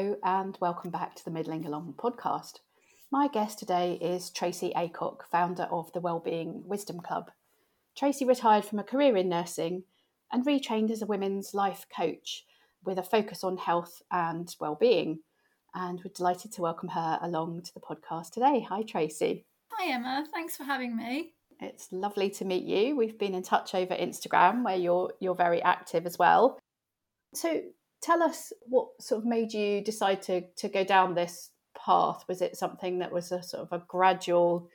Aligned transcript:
Hello, 0.00 0.16
and 0.24 0.56
welcome 0.62 0.90
back 0.90 1.14
to 1.14 1.24
the 1.26 1.30
Middling 1.30 1.66
Along 1.66 1.92
podcast. 1.94 2.60
My 3.12 3.28
guest 3.28 3.58
today 3.58 3.98
is 4.00 4.30
Tracy 4.30 4.72
Acock, 4.74 5.26
founder 5.30 5.64
of 5.64 5.92
the 5.92 6.00
Wellbeing 6.00 6.62
Wisdom 6.64 7.00
Club. 7.00 7.30
Tracy 7.94 8.24
retired 8.24 8.64
from 8.64 8.78
a 8.78 8.82
career 8.82 9.14
in 9.18 9.28
nursing 9.28 9.82
and 10.32 10.46
retrained 10.46 10.90
as 10.90 11.02
a 11.02 11.06
women's 11.06 11.52
life 11.52 11.84
coach 11.94 12.46
with 12.82 12.96
a 12.96 13.02
focus 13.02 13.44
on 13.44 13.58
health 13.58 14.00
and 14.10 14.56
well-being. 14.58 15.18
And 15.74 16.00
we're 16.02 16.14
delighted 16.16 16.52
to 16.52 16.62
welcome 16.62 16.88
her 16.88 17.18
along 17.20 17.64
to 17.64 17.74
the 17.74 17.80
podcast 17.80 18.30
today. 18.30 18.64
Hi, 18.70 18.80
Tracy. 18.80 19.44
Hi, 19.72 19.92
Emma. 19.92 20.24
Thanks 20.32 20.56
for 20.56 20.64
having 20.64 20.96
me. 20.96 21.34
It's 21.60 21.92
lovely 21.92 22.30
to 22.30 22.46
meet 22.46 22.64
you. 22.64 22.96
We've 22.96 23.18
been 23.18 23.34
in 23.34 23.42
touch 23.42 23.74
over 23.74 23.94
Instagram, 23.94 24.64
where 24.64 24.76
you're 24.76 25.12
you're 25.20 25.34
very 25.34 25.60
active 25.62 26.06
as 26.06 26.18
well. 26.18 26.58
So, 27.34 27.60
tell 28.02 28.22
us 28.22 28.52
what 28.62 28.88
sort 29.00 29.20
of 29.20 29.26
made 29.26 29.52
you 29.52 29.82
decide 29.82 30.22
to 30.22 30.42
to 30.56 30.68
go 30.68 30.84
down 30.84 31.14
this 31.14 31.50
path. 31.76 32.24
Was 32.28 32.42
it 32.42 32.56
something 32.56 32.98
that 32.98 33.12
was 33.12 33.32
a 33.32 33.42
sort 33.42 33.62
of 33.62 33.72
a 33.72 33.84
gradual 33.86 34.68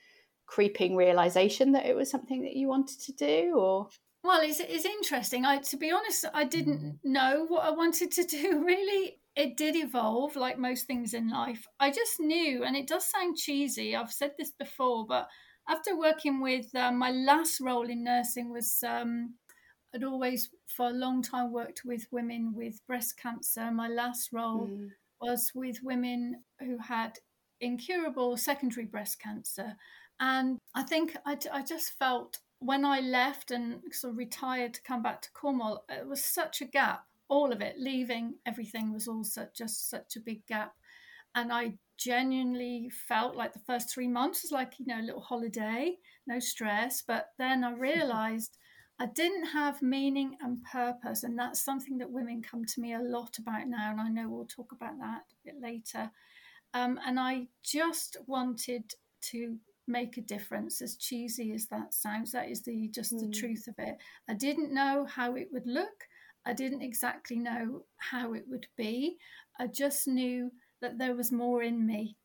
creeping 0.48 0.96
realization 0.96 1.72
that 1.72 1.86
it 1.86 1.96
was 1.96 2.10
something 2.10 2.44
that 2.44 2.56
you 2.56 2.68
wanted 2.68 3.00
to 3.02 3.14
do, 3.14 3.56
or 3.58 3.90
well, 4.24 4.42
it's, 4.42 4.60
it's 4.60 4.86
interesting. 4.86 5.46
I, 5.46 5.60
to 5.60 5.78
be 5.78 5.92
honest, 5.92 6.26
I 6.34 6.46
didn't 6.46 7.00
know 7.04 7.46
what 7.48 7.64
I 7.64 7.70
wanted 7.70 8.12
to 8.14 8.24
do. 8.28 8.64
Really, 8.66 9.20
it 9.36 9.55
did 9.55 9.76
evolve, 9.76 10.36
like 10.36 10.58
most 10.58 10.88
things 10.88 11.14
in 11.14 11.30
life. 11.30 11.68
I 11.80 11.92
just 11.92 12.20
knew, 12.20 12.64
and 12.64 12.76
it 12.76 12.88
does 12.88 13.05
sound 13.05 13.38
cheesy. 13.38 13.96
I've 13.96 14.12
said 14.12 14.32
this 14.38 14.52
before, 14.52 15.05
but 15.08 15.27
after 15.70 15.98
working 15.98 16.42
with 16.42 16.74
uh, 16.76 16.92
my 16.92 17.12
last 17.12 17.60
role 17.62 17.88
in 17.88 18.04
nursing 18.04 18.52
was 18.52 18.84
um, 18.84 19.36
I'd 19.96 20.04
always 20.04 20.49
for 20.68 20.88
a 20.88 20.93
long 20.93 21.21
time 21.21 21.54
worked 21.54 21.84
with 21.85 22.07
women 22.12 22.54
with 22.54 22.85
breast 22.85 23.18
cancer. 23.18 23.71
My 23.71 23.88
last 23.88 24.34
role 24.34 24.68
mm. 24.68 24.90
was 25.21 25.52
with 25.55 25.82
women 25.84 26.43
who 26.60 26.77
had 26.77 27.18
incurable 27.62 28.35
secondary 28.35 28.85
breast 28.85 29.20
cancer, 29.20 29.77
and 30.20 30.60
I 30.76 30.84
think 30.84 31.15
I, 31.26 31.37
I 31.52 31.63
just 31.63 31.98
felt 31.98 32.40
when 32.60 32.84
I 32.85 32.99
left 32.99 33.52
and 33.52 33.82
sort 33.91 34.12
of 34.12 34.18
retired 34.18 34.74
to 34.74 34.82
come 34.82 35.02
back 35.02 35.21
to 35.21 35.32
Cornwall, 35.32 35.85
it 35.90 36.07
was 36.07 36.24
such 36.24 36.62
a 36.62 36.65
gap. 36.65 37.05
All 37.27 37.52
of 37.52 37.62
it, 37.62 37.76
leaving 37.77 38.35
everything 38.46 38.93
was 38.93 39.07
also 39.07 39.48
just 39.55 39.90
such 39.90 40.15
a 40.15 40.21
big 40.21 40.46
gap. 40.46 40.74
And 41.34 41.52
I 41.52 41.74
genuinely 41.98 42.90
felt 43.07 43.35
like 43.35 43.54
the 43.54 43.59
first 43.59 43.93
three 43.93 44.07
months 44.07 44.43
was 44.43 44.52
like, 44.52 44.74
you 44.80 44.85
know, 44.85 44.99
a 44.99 45.04
little 45.05 45.21
holiday, 45.21 45.98
no 46.27 46.40
stress. 46.40 47.02
But 47.02 47.30
then 47.37 47.63
I 47.63 47.74
realized 47.77 48.57
I 48.99 49.07
didn't 49.07 49.48
have 49.48 49.82
meaning 49.82 50.38
and 50.41 50.63
purpose. 50.63 51.24
And 51.24 51.38
that's 51.38 51.62
something 51.62 51.98
that 51.98 52.12
women 52.12 52.41
come 52.41 52.63
to 52.65 52.82
me 52.82 52.93
a 52.93 52.99
lot 52.99 53.37
about 53.37 53.68
now. 53.68 53.91
And 53.91 53.99
I 53.99 54.10
know 54.10 54.29
we'll 54.29 54.46
talk 54.46 54.71
about 54.71 54.98
that 54.99 55.24
a 55.32 55.46
bit 55.46 55.62
later. 55.62 56.10
Um, 56.74 56.99
and 57.05 57.20
I 57.20 57.48
just 57.63 58.18
wanted 58.27 58.93
to 59.32 59.57
make 59.87 60.18
a 60.18 60.21
difference 60.21 60.82
as 60.82 60.96
cheesy 60.96 61.54
as 61.54 61.68
that 61.68 61.93
sounds 61.93 62.32
that 62.32 62.49
is 62.49 62.63
the 62.63 62.87
just 62.90 63.13
mm. 63.13 63.20
the 63.20 63.26
hmm. 63.26 63.32
truth 63.32 63.68
of 63.68 63.76
it 63.77 63.98
i 64.28 64.34
didn't 64.34 64.74
know 64.74 65.06
how 65.06 65.35
it 65.35 65.47
would 65.52 65.68
look 65.68 66.07
i 66.46 66.53
didn't 66.53 66.81
exactly 66.81 67.38
know 67.38 67.84
how 67.97 68.34
it 68.34 68.44
would 68.47 68.66
be 68.75 69.16
i 69.59 69.68
just 69.68 70.07
knew 70.07 70.52
that 70.81 70.97
there 70.97 71.16
was 71.16 71.31
more 71.31 71.62
in 71.62 71.85
me 71.85 72.16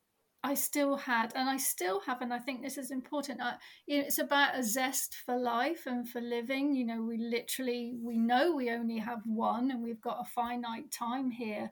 i 0.42 0.54
still 0.54 0.96
had 0.96 1.32
and 1.34 1.48
i 1.48 1.56
still 1.56 2.00
have 2.00 2.22
and 2.22 2.32
i 2.32 2.38
think 2.38 2.62
this 2.62 2.78
is 2.78 2.90
important 2.90 3.40
I, 3.40 3.54
you 3.86 3.98
know, 3.98 4.04
it's 4.06 4.18
about 4.18 4.56
a 4.56 4.62
zest 4.62 5.16
for 5.24 5.36
life 5.36 5.86
and 5.86 6.08
for 6.08 6.20
living 6.20 6.74
you 6.74 6.84
know 6.84 7.02
we 7.02 7.18
literally 7.18 7.94
we 8.02 8.16
know 8.16 8.54
we 8.54 8.70
only 8.70 8.98
have 8.98 9.22
one 9.26 9.70
and 9.70 9.82
we've 9.82 10.00
got 10.00 10.20
a 10.20 10.30
finite 10.30 10.90
time 10.90 11.30
here 11.30 11.70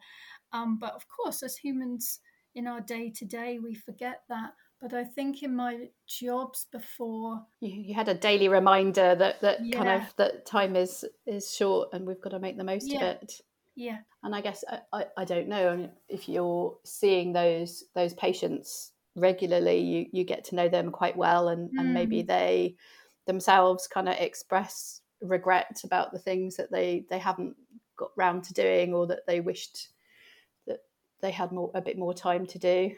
um, 0.52 0.78
but 0.78 0.94
of 0.94 1.06
course 1.08 1.42
as 1.42 1.56
humans 1.56 2.20
in 2.54 2.66
our 2.66 2.80
day 2.80 3.10
to 3.10 3.24
day 3.24 3.58
we 3.58 3.74
forget 3.74 4.22
that 4.28 4.52
but 4.80 4.94
I 4.94 5.04
think 5.04 5.42
in 5.42 5.56
my 5.56 5.88
jobs 6.06 6.66
before 6.70 7.42
you, 7.60 7.82
you 7.88 7.94
had 7.94 8.08
a 8.08 8.14
daily 8.14 8.48
reminder 8.48 9.14
that 9.16 9.40
that 9.40 9.64
yeah. 9.64 9.76
kind 9.76 10.02
of 10.02 10.14
that 10.16 10.46
time 10.46 10.76
is 10.76 11.04
is 11.26 11.52
short 11.52 11.88
and 11.92 12.06
we've 12.06 12.20
got 12.20 12.30
to 12.30 12.38
make 12.38 12.56
the 12.56 12.64
most 12.64 12.88
yeah. 12.88 12.98
of 12.98 13.22
it. 13.22 13.40
Yeah. 13.78 13.98
And 14.24 14.34
I 14.34 14.40
guess 14.40 14.64
I, 14.68 14.80
I, 14.92 15.06
I 15.18 15.24
don't 15.24 15.46
know 15.46 15.68
I 15.68 15.76
mean, 15.76 15.90
if 16.08 16.28
you're 16.28 16.76
seeing 16.84 17.32
those 17.32 17.84
those 17.94 18.12
patients 18.14 18.90
regularly, 19.14 19.78
you 19.78 20.06
you 20.10 20.24
get 20.24 20.42
to 20.46 20.56
know 20.56 20.68
them 20.68 20.90
quite 20.90 21.16
well 21.16 21.48
and 21.48 21.70
mm. 21.70 21.78
and 21.78 21.94
maybe 21.94 22.24
mm. 22.24 22.26
they 22.26 22.74
themselves 23.28 23.86
kind 23.86 24.08
of 24.08 24.16
express 24.18 25.02
regret 25.22 25.82
about 25.84 26.10
the 26.12 26.18
things 26.18 26.56
that 26.56 26.72
they 26.72 27.04
they 27.08 27.20
haven't 27.20 27.54
got 27.96 28.10
round 28.16 28.42
to 28.44 28.52
doing 28.52 28.94
or 28.94 29.06
that 29.06 29.24
they 29.28 29.38
wished 29.38 29.90
that 30.66 30.80
they 31.20 31.30
had 31.30 31.52
more 31.52 31.70
a 31.74 31.80
bit 31.80 31.96
more 31.96 32.12
time 32.12 32.46
to 32.46 32.58
do. 32.58 32.90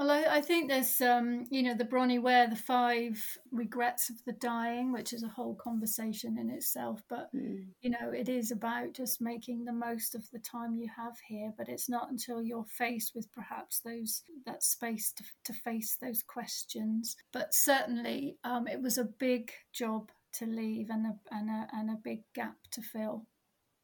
Well, 0.00 0.10
I, 0.10 0.36
I, 0.36 0.40
think 0.40 0.70
there's, 0.70 1.02
um, 1.02 1.44
you 1.50 1.62
know, 1.62 1.74
the 1.74 1.84
Bronnie 1.84 2.18
Ware, 2.18 2.48
the 2.48 2.56
five 2.56 3.22
regrets 3.52 4.08
of 4.08 4.16
the 4.24 4.32
dying, 4.32 4.92
which 4.92 5.12
is 5.12 5.22
a 5.22 5.28
whole 5.28 5.54
conversation 5.56 6.38
in 6.38 6.48
itself. 6.48 7.02
But, 7.10 7.28
mm. 7.36 7.66
you 7.82 7.90
know, 7.90 8.10
it 8.10 8.26
is 8.26 8.50
about 8.50 8.94
just 8.94 9.20
making 9.20 9.66
the 9.66 9.74
most 9.74 10.14
of 10.14 10.24
the 10.30 10.38
time 10.38 10.74
you 10.74 10.88
have 10.96 11.18
here. 11.28 11.52
But 11.54 11.68
it's 11.68 11.86
not 11.86 12.10
until 12.10 12.42
you're 12.42 12.64
faced 12.64 13.14
with 13.14 13.30
perhaps 13.30 13.80
those 13.80 14.22
that 14.46 14.62
space 14.62 15.12
to, 15.18 15.24
to 15.44 15.52
face 15.52 15.98
those 16.00 16.22
questions. 16.22 17.18
But 17.30 17.54
certainly, 17.54 18.38
um, 18.42 18.66
it 18.66 18.80
was 18.80 18.96
a 18.96 19.04
big 19.04 19.52
job 19.70 20.08
to 20.32 20.46
leave 20.46 20.88
and 20.88 21.08
a, 21.08 21.14
and 21.30 21.50
a, 21.50 21.68
and 21.74 21.90
a 21.90 22.00
big 22.02 22.20
gap 22.34 22.56
to 22.70 22.80
fill. 22.80 23.26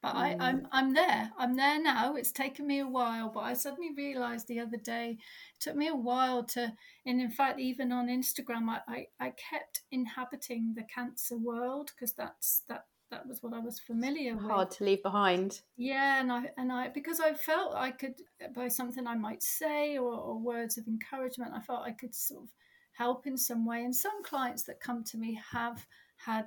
But 0.06 0.14
mm. 0.14 0.18
I, 0.18 0.36
I'm 0.38 0.68
I'm 0.70 0.94
there. 0.94 1.32
I'm 1.36 1.56
there 1.56 1.82
now. 1.82 2.14
It's 2.14 2.30
taken 2.30 2.64
me 2.64 2.78
a 2.78 2.86
while, 2.86 3.28
but 3.28 3.40
I 3.40 3.54
suddenly 3.54 3.90
realised 3.96 4.46
the 4.46 4.60
other 4.60 4.76
day 4.76 5.18
it 5.18 5.60
took 5.60 5.74
me 5.74 5.88
a 5.88 5.96
while 5.96 6.44
to 6.44 6.72
and 7.04 7.20
in 7.20 7.30
fact 7.30 7.58
even 7.58 7.90
on 7.90 8.06
Instagram 8.06 8.68
I, 8.68 8.80
I, 8.86 9.06
I 9.18 9.30
kept 9.30 9.82
inhabiting 9.90 10.74
the 10.76 10.84
cancer 10.84 11.36
world 11.36 11.90
because 11.92 12.12
that's 12.12 12.62
that 12.68 12.84
that 13.10 13.26
was 13.26 13.42
what 13.42 13.52
I 13.52 13.58
was 13.58 13.80
familiar 13.80 14.34
Hard 14.34 14.42
with. 14.44 14.52
Hard 14.52 14.70
to 14.72 14.84
leave 14.84 15.02
behind. 15.02 15.60
Yeah, 15.76 16.20
and 16.20 16.30
I 16.30 16.50
and 16.56 16.70
I 16.70 16.88
because 16.88 17.18
I 17.18 17.34
felt 17.34 17.74
I 17.74 17.90
could 17.90 18.14
by 18.54 18.68
something 18.68 19.08
I 19.08 19.16
might 19.16 19.42
say 19.42 19.98
or, 19.98 20.14
or 20.14 20.38
words 20.38 20.78
of 20.78 20.86
encouragement, 20.86 21.52
I 21.52 21.62
felt 21.62 21.82
I 21.82 21.90
could 21.90 22.14
sort 22.14 22.44
of 22.44 22.50
help 22.92 23.26
in 23.26 23.36
some 23.36 23.66
way. 23.66 23.82
And 23.82 23.94
some 23.94 24.22
clients 24.22 24.62
that 24.64 24.78
come 24.78 25.02
to 25.04 25.18
me 25.18 25.40
have 25.50 25.84
had 26.16 26.46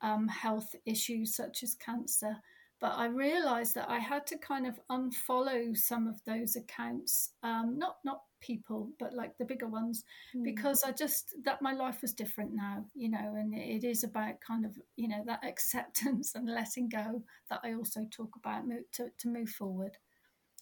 um, 0.00 0.26
health 0.26 0.74
issues 0.84 1.36
such 1.36 1.62
as 1.62 1.76
cancer 1.76 2.38
but 2.80 2.92
I 2.96 3.06
realized 3.06 3.74
that 3.74 3.88
I 3.88 3.98
had 3.98 4.26
to 4.28 4.38
kind 4.38 4.66
of 4.66 4.78
unfollow 4.90 5.76
some 5.76 6.06
of 6.06 6.22
those 6.24 6.54
accounts, 6.54 7.32
um, 7.42 7.76
not 7.78 7.96
not 8.04 8.22
people, 8.40 8.90
but 9.00 9.14
like 9.14 9.36
the 9.36 9.44
bigger 9.44 9.66
ones, 9.66 10.04
mm. 10.34 10.44
because 10.44 10.84
I 10.84 10.92
just 10.92 11.34
that 11.44 11.60
my 11.60 11.72
life 11.72 12.02
was 12.02 12.12
different 12.12 12.52
now, 12.54 12.84
you 12.94 13.08
know, 13.08 13.34
and 13.36 13.52
it 13.52 13.84
is 13.84 14.04
about 14.04 14.40
kind 14.40 14.64
of 14.64 14.78
you 14.96 15.08
know 15.08 15.22
that 15.26 15.44
acceptance 15.44 16.34
and 16.34 16.48
letting 16.48 16.88
go 16.88 17.22
that 17.50 17.60
I 17.64 17.74
also 17.74 18.06
talk 18.10 18.30
about 18.36 18.64
to 18.92 19.08
to 19.18 19.28
move 19.28 19.50
forward. 19.50 19.96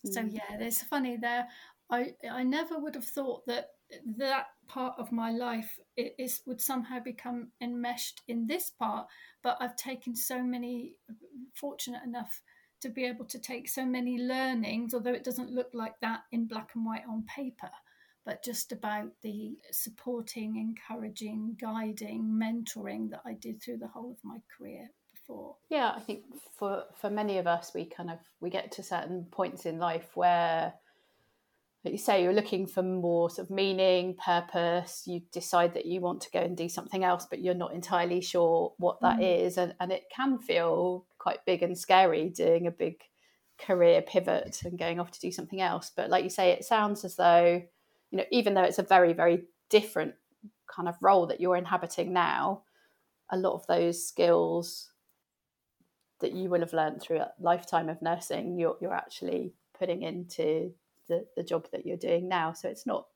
Mm. 0.07 0.13
So 0.13 0.21
yeah, 0.23 0.57
it's 0.59 0.83
funny 0.83 1.17
there. 1.17 1.49
I 1.91 2.15
I 2.31 2.43
never 2.43 2.79
would 2.79 2.95
have 2.95 3.05
thought 3.05 3.47
that 3.47 3.71
that 4.19 4.47
part 4.69 4.95
of 4.99 5.13
my 5.13 5.31
life 5.31 5.79
is 5.97 6.41
would 6.47 6.61
somehow 6.61 6.99
become 6.99 7.49
enmeshed 7.61 8.23
in 8.29 8.47
this 8.47 8.71
part 8.71 9.07
but 9.43 9.57
i've 9.61 9.77
taken 9.77 10.15
so 10.15 10.43
many 10.43 10.95
fortunate 11.55 12.03
enough 12.05 12.43
to 12.81 12.89
be 12.89 13.05
able 13.05 13.25
to 13.25 13.39
take 13.39 13.69
so 13.69 13.85
many 13.85 14.19
learnings 14.19 14.93
although 14.93 15.13
it 15.13 15.25
doesn't 15.25 15.53
look 15.53 15.71
like 15.73 15.95
that 16.01 16.21
in 16.33 16.47
black 16.47 16.71
and 16.75 16.85
white 16.85 17.05
on 17.09 17.25
paper 17.25 17.71
but 18.25 18.43
just 18.43 18.73
about 18.73 19.09
the 19.23 19.57
supporting 19.71 20.57
encouraging 20.57 21.57
guiding 21.61 22.25
mentoring 22.25 23.09
that 23.11 23.23
i 23.25 23.35
did 23.35 23.63
through 23.63 23.79
the 23.79 23.89
whole 23.89 24.11
of 24.11 24.25
my 24.25 24.39
career 24.57 24.91
before. 25.15 25.57
Yeah 25.69 25.93
i 25.95 26.01
think 26.01 26.25
for 26.59 26.85
for 27.01 27.09
many 27.09 27.39
of 27.39 27.47
us 27.47 27.73
we 27.75 27.85
kind 27.85 28.11
of 28.11 28.19
we 28.41 28.51
get 28.51 28.73
to 28.73 28.83
certain 28.83 29.27
points 29.31 29.65
in 29.65 29.79
life 29.79 30.17
where 30.17 30.75
like 31.87 31.93
you 31.93 31.99
say, 31.99 32.25
you're 32.25 32.33
looking 32.33 32.67
for 32.67 32.83
more 32.83 33.31
sort 33.31 33.47
of 33.47 33.55
meaning, 33.55 34.17
purpose. 34.17 35.05
You 35.07 35.23
decide 35.31 35.75
that 35.75 35.87
you 35.87 36.01
want 36.01 36.21
to 36.23 36.31
go 36.33 36.41
and 36.41 36.57
do 36.57 36.69
something 36.69 37.05
else, 37.05 37.29
but 37.31 37.41
you're 37.41 37.55
not 37.55 37.75
entirely 37.75 38.21
sure 38.21 38.75
what 38.79 39.01
that 39.03 39.21
mm. 39.21 39.45
is, 39.47 39.57
and, 39.57 39.73
and 39.79 39.93
it 39.93 40.11
can 40.11 40.41
feel 40.41 41.07
quite 41.17 41.45
big 41.47 41.63
and 41.63 41.79
scary 41.79 42.29
doing 42.29 42.67
a 42.67 42.73
big 42.73 43.03
career 43.61 44.03
pivot 44.03 44.63
and 44.65 44.81
going 44.81 44.99
off 44.99 45.13
to 45.13 45.21
do 45.21 45.31
something 45.31 45.61
else. 45.61 45.93
But 45.95 46.11
like 46.11 46.25
you 46.25 46.31
say, 46.31 46.51
it 46.51 46.65
sounds 46.65 47.05
as 47.05 47.15
though, 47.15 47.63
you 48.11 48.19
know, 48.19 48.25
even 48.33 48.55
though 48.55 48.65
it's 48.65 48.81
a 48.81 48.83
very, 48.83 49.13
very 49.13 49.45
different 49.71 50.15
kind 50.67 50.89
of 50.89 50.97
role 51.01 51.29
that 51.29 51.41
you're 51.41 51.57
inhabiting 51.57 52.13
now, 52.13 52.63
a 53.31 53.37
lot 53.37 53.55
of 53.55 53.65
those 53.69 54.05
skills 54.05 54.91
that 56.19 56.33
you 56.33 56.51
will 56.51 56.61
have 56.61 56.73
learned 56.73 57.01
through 57.01 57.19
a 57.19 57.31
lifetime 57.39 57.89
of 57.89 58.03
nursing, 58.03 58.59
you're, 58.59 58.77
you're 58.81 58.93
actually 58.93 59.55
putting 59.79 60.03
into 60.03 60.73
the, 61.09 61.27
the 61.37 61.43
job 61.43 61.69
that 61.73 61.87
you're 61.87 61.97
doing 61.97 62.29
now. 62.29 62.53
So 62.53 62.69
it's 62.69 62.87
not 62.87 63.07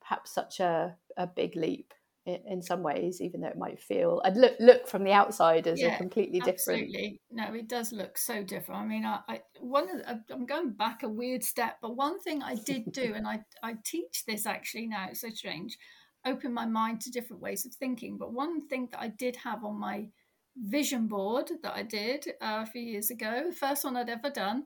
perhaps 0.00 0.32
such 0.32 0.60
a, 0.60 0.96
a 1.16 1.26
big 1.26 1.56
leap 1.56 1.94
in, 2.26 2.40
in 2.46 2.62
some 2.62 2.82
ways, 2.82 3.20
even 3.20 3.40
though 3.40 3.48
it 3.48 3.58
might 3.58 3.80
feel 3.80 4.20
and 4.24 4.40
look 4.40 4.54
look 4.58 4.86
from 4.86 5.04
the 5.04 5.12
outside 5.12 5.66
as 5.66 5.80
yeah, 5.80 5.94
a 5.94 5.98
completely 5.98 6.40
different. 6.40 6.82
Absolutely, 6.82 7.20
no, 7.30 7.54
it 7.54 7.68
does 7.68 7.92
look 7.92 8.16
so 8.16 8.42
different. 8.42 8.80
I 8.80 8.86
mean, 8.86 9.04
I, 9.04 9.20
I 9.28 9.40
one 9.60 9.90
of 9.90 9.98
the, 9.98 10.34
I'm 10.34 10.46
going 10.46 10.70
back 10.70 11.02
a 11.02 11.08
weird 11.08 11.44
step, 11.44 11.76
but 11.82 11.96
one 11.96 12.18
thing 12.20 12.42
I 12.42 12.54
did 12.54 12.92
do, 12.92 13.12
and 13.16 13.26
I 13.26 13.40
I 13.62 13.74
teach 13.84 14.24
this 14.26 14.46
actually 14.46 14.86
now. 14.86 15.08
It's 15.10 15.20
so 15.20 15.30
strange. 15.30 15.76
Open 16.26 16.54
my 16.54 16.64
mind 16.64 17.02
to 17.02 17.10
different 17.10 17.42
ways 17.42 17.66
of 17.66 17.74
thinking. 17.74 18.16
But 18.16 18.32
one 18.32 18.66
thing 18.68 18.88
that 18.92 19.00
I 19.00 19.08
did 19.08 19.36
have 19.36 19.62
on 19.62 19.78
my 19.78 20.08
vision 20.56 21.06
board 21.06 21.50
that 21.62 21.74
I 21.74 21.82
did 21.82 22.26
uh, 22.40 22.62
a 22.62 22.66
few 22.66 22.80
years 22.80 23.10
ago, 23.10 23.50
first 23.58 23.84
one 23.84 23.96
I'd 23.96 24.08
ever 24.08 24.30
done. 24.30 24.64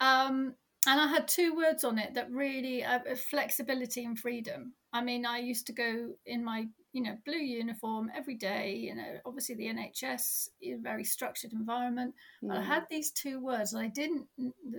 Um, 0.00 0.54
and 0.86 1.00
I 1.00 1.06
had 1.06 1.28
two 1.28 1.54
words 1.54 1.84
on 1.84 1.98
it 1.98 2.14
that 2.14 2.30
really 2.30 2.84
uh, 2.84 3.00
flexibility 3.16 4.04
and 4.04 4.18
freedom. 4.18 4.74
I 4.92 5.02
mean, 5.02 5.26
I 5.26 5.38
used 5.38 5.66
to 5.66 5.72
go 5.72 6.10
in 6.26 6.44
my 6.44 6.66
you 6.92 7.02
know 7.02 7.16
blue 7.24 7.38
uniform 7.38 8.10
every 8.16 8.36
day. 8.36 8.74
You 8.74 8.94
know, 8.94 9.18
obviously 9.26 9.54
the 9.54 9.66
NHS 9.66 10.48
is 10.60 10.78
a 10.78 10.82
very 10.82 11.04
structured 11.04 11.52
environment. 11.52 12.14
Mm. 12.42 12.48
But 12.48 12.58
I 12.58 12.62
had 12.62 12.84
these 12.90 13.10
two 13.10 13.40
words, 13.40 13.72
and 13.72 13.82
I 13.82 13.88
didn't, 13.88 14.26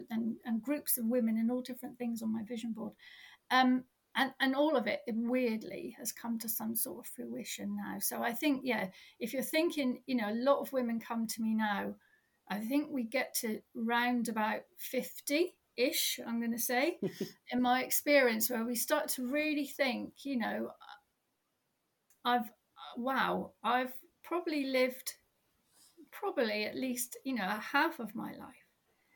and, 0.09 0.35
and 0.45 0.61
groups 0.61 0.97
of 0.97 1.05
women 1.05 1.37
and 1.37 1.51
all 1.51 1.61
different 1.61 1.97
things 1.97 2.21
on 2.21 2.33
my 2.33 2.43
vision 2.43 2.73
board. 2.73 2.93
Um, 3.51 3.83
and 4.15 4.31
and 4.39 4.55
all 4.55 4.75
of 4.77 4.87
it, 4.87 5.01
it 5.07 5.15
weirdly 5.17 5.95
has 5.99 6.11
come 6.11 6.39
to 6.39 6.49
some 6.49 6.75
sort 6.75 6.99
of 6.99 7.11
fruition 7.13 7.75
now. 7.75 7.97
So 7.99 8.23
I 8.23 8.31
think, 8.31 8.61
yeah, 8.63 8.87
if 9.19 9.33
you're 9.33 9.41
thinking, 9.43 10.01
you 10.07 10.15
know, 10.15 10.29
a 10.29 10.41
lot 10.43 10.61
of 10.61 10.73
women 10.73 10.99
come 10.99 11.27
to 11.27 11.41
me 11.41 11.53
now. 11.53 11.95
I 12.47 12.59
think 12.59 12.89
we 12.91 13.03
get 13.03 13.33
to 13.41 13.59
round 13.73 14.29
about 14.29 14.61
fifty 14.77 15.55
ish, 15.77 16.19
I'm 16.25 16.39
going 16.39 16.51
to 16.51 16.59
say, 16.59 16.97
in 17.51 17.61
my 17.61 17.83
experience, 17.83 18.49
where 18.49 18.65
we 18.65 18.75
start 18.75 19.09
to 19.09 19.27
really 19.27 19.67
think, 19.67 20.13
you 20.23 20.37
know, 20.37 20.71
I've, 22.23 22.49
wow, 22.97 23.51
I've 23.63 23.93
probably 24.23 24.65
lived 24.65 25.13
probably 26.11 26.65
at 26.65 26.75
least, 26.75 27.17
you 27.23 27.35
know, 27.35 27.45
a 27.45 27.61
half 27.61 27.99
of 27.99 28.15
my 28.15 28.31
life. 28.31 28.65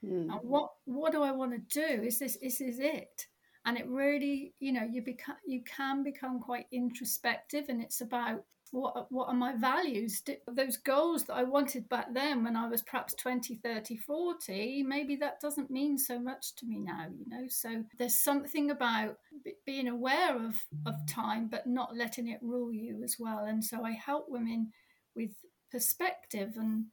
Mm. 0.03 0.31
And 0.31 0.39
what, 0.44 0.71
what 0.85 1.11
do 1.11 1.23
I 1.23 1.31
want 1.31 1.51
to 1.51 1.79
do? 1.79 2.03
Is 2.03 2.19
this, 2.19 2.35
is 2.38 2.59
this 2.59 2.77
it? 2.79 3.27
And 3.65 3.77
it 3.77 3.88
really, 3.88 4.53
you 4.59 4.71
know, 4.71 4.83
you 4.83 5.01
become, 5.01 5.35
you 5.45 5.63
can 5.63 6.03
become 6.03 6.39
quite 6.39 6.65
introspective 6.71 7.65
and 7.69 7.81
it's 7.81 8.01
about 8.01 8.44
what 8.71 9.12
what 9.12 9.27
are 9.27 9.33
my 9.33 9.56
values? 9.56 10.21
Those 10.48 10.77
goals 10.77 11.25
that 11.25 11.33
i 11.33 11.44
wanted 11.44 11.89
back 11.89 12.13
then 12.13 12.44
when 12.44 12.56
i 12.56 12.68
was 12.68 12.81
perhaps 12.81 13.13
20 13.16 13.56
30 13.56 13.98
40 13.98 14.83
maybe 14.83 15.16
that 15.18 15.39
doesn't 15.39 15.71
mean 15.71 15.98
so 15.98 16.19
much 16.19 16.56
to 16.56 16.66
me 16.66 16.80
now 16.80 17.07
you 17.10 17.25
know? 17.27 17.48
So 17.50 17.83
there's 17.98 18.19
something 18.19 18.71
about 18.71 19.18
being 19.66 19.88
aware 19.88 20.36
of 20.36 20.63
of 20.86 20.95
time 21.07 21.48
but 21.48 21.68
not 21.68 21.95
letting 21.95 22.27
it 22.27 22.39
rule 22.42 22.71
you 22.71 23.04
as 23.04 23.18
well. 23.19 23.45
And 23.45 23.63
so 23.63 23.83
i 23.83 23.92
help 23.92 24.25
women 24.30 24.71
with 25.16 25.31
perspective 25.71 26.54
and 26.56 26.86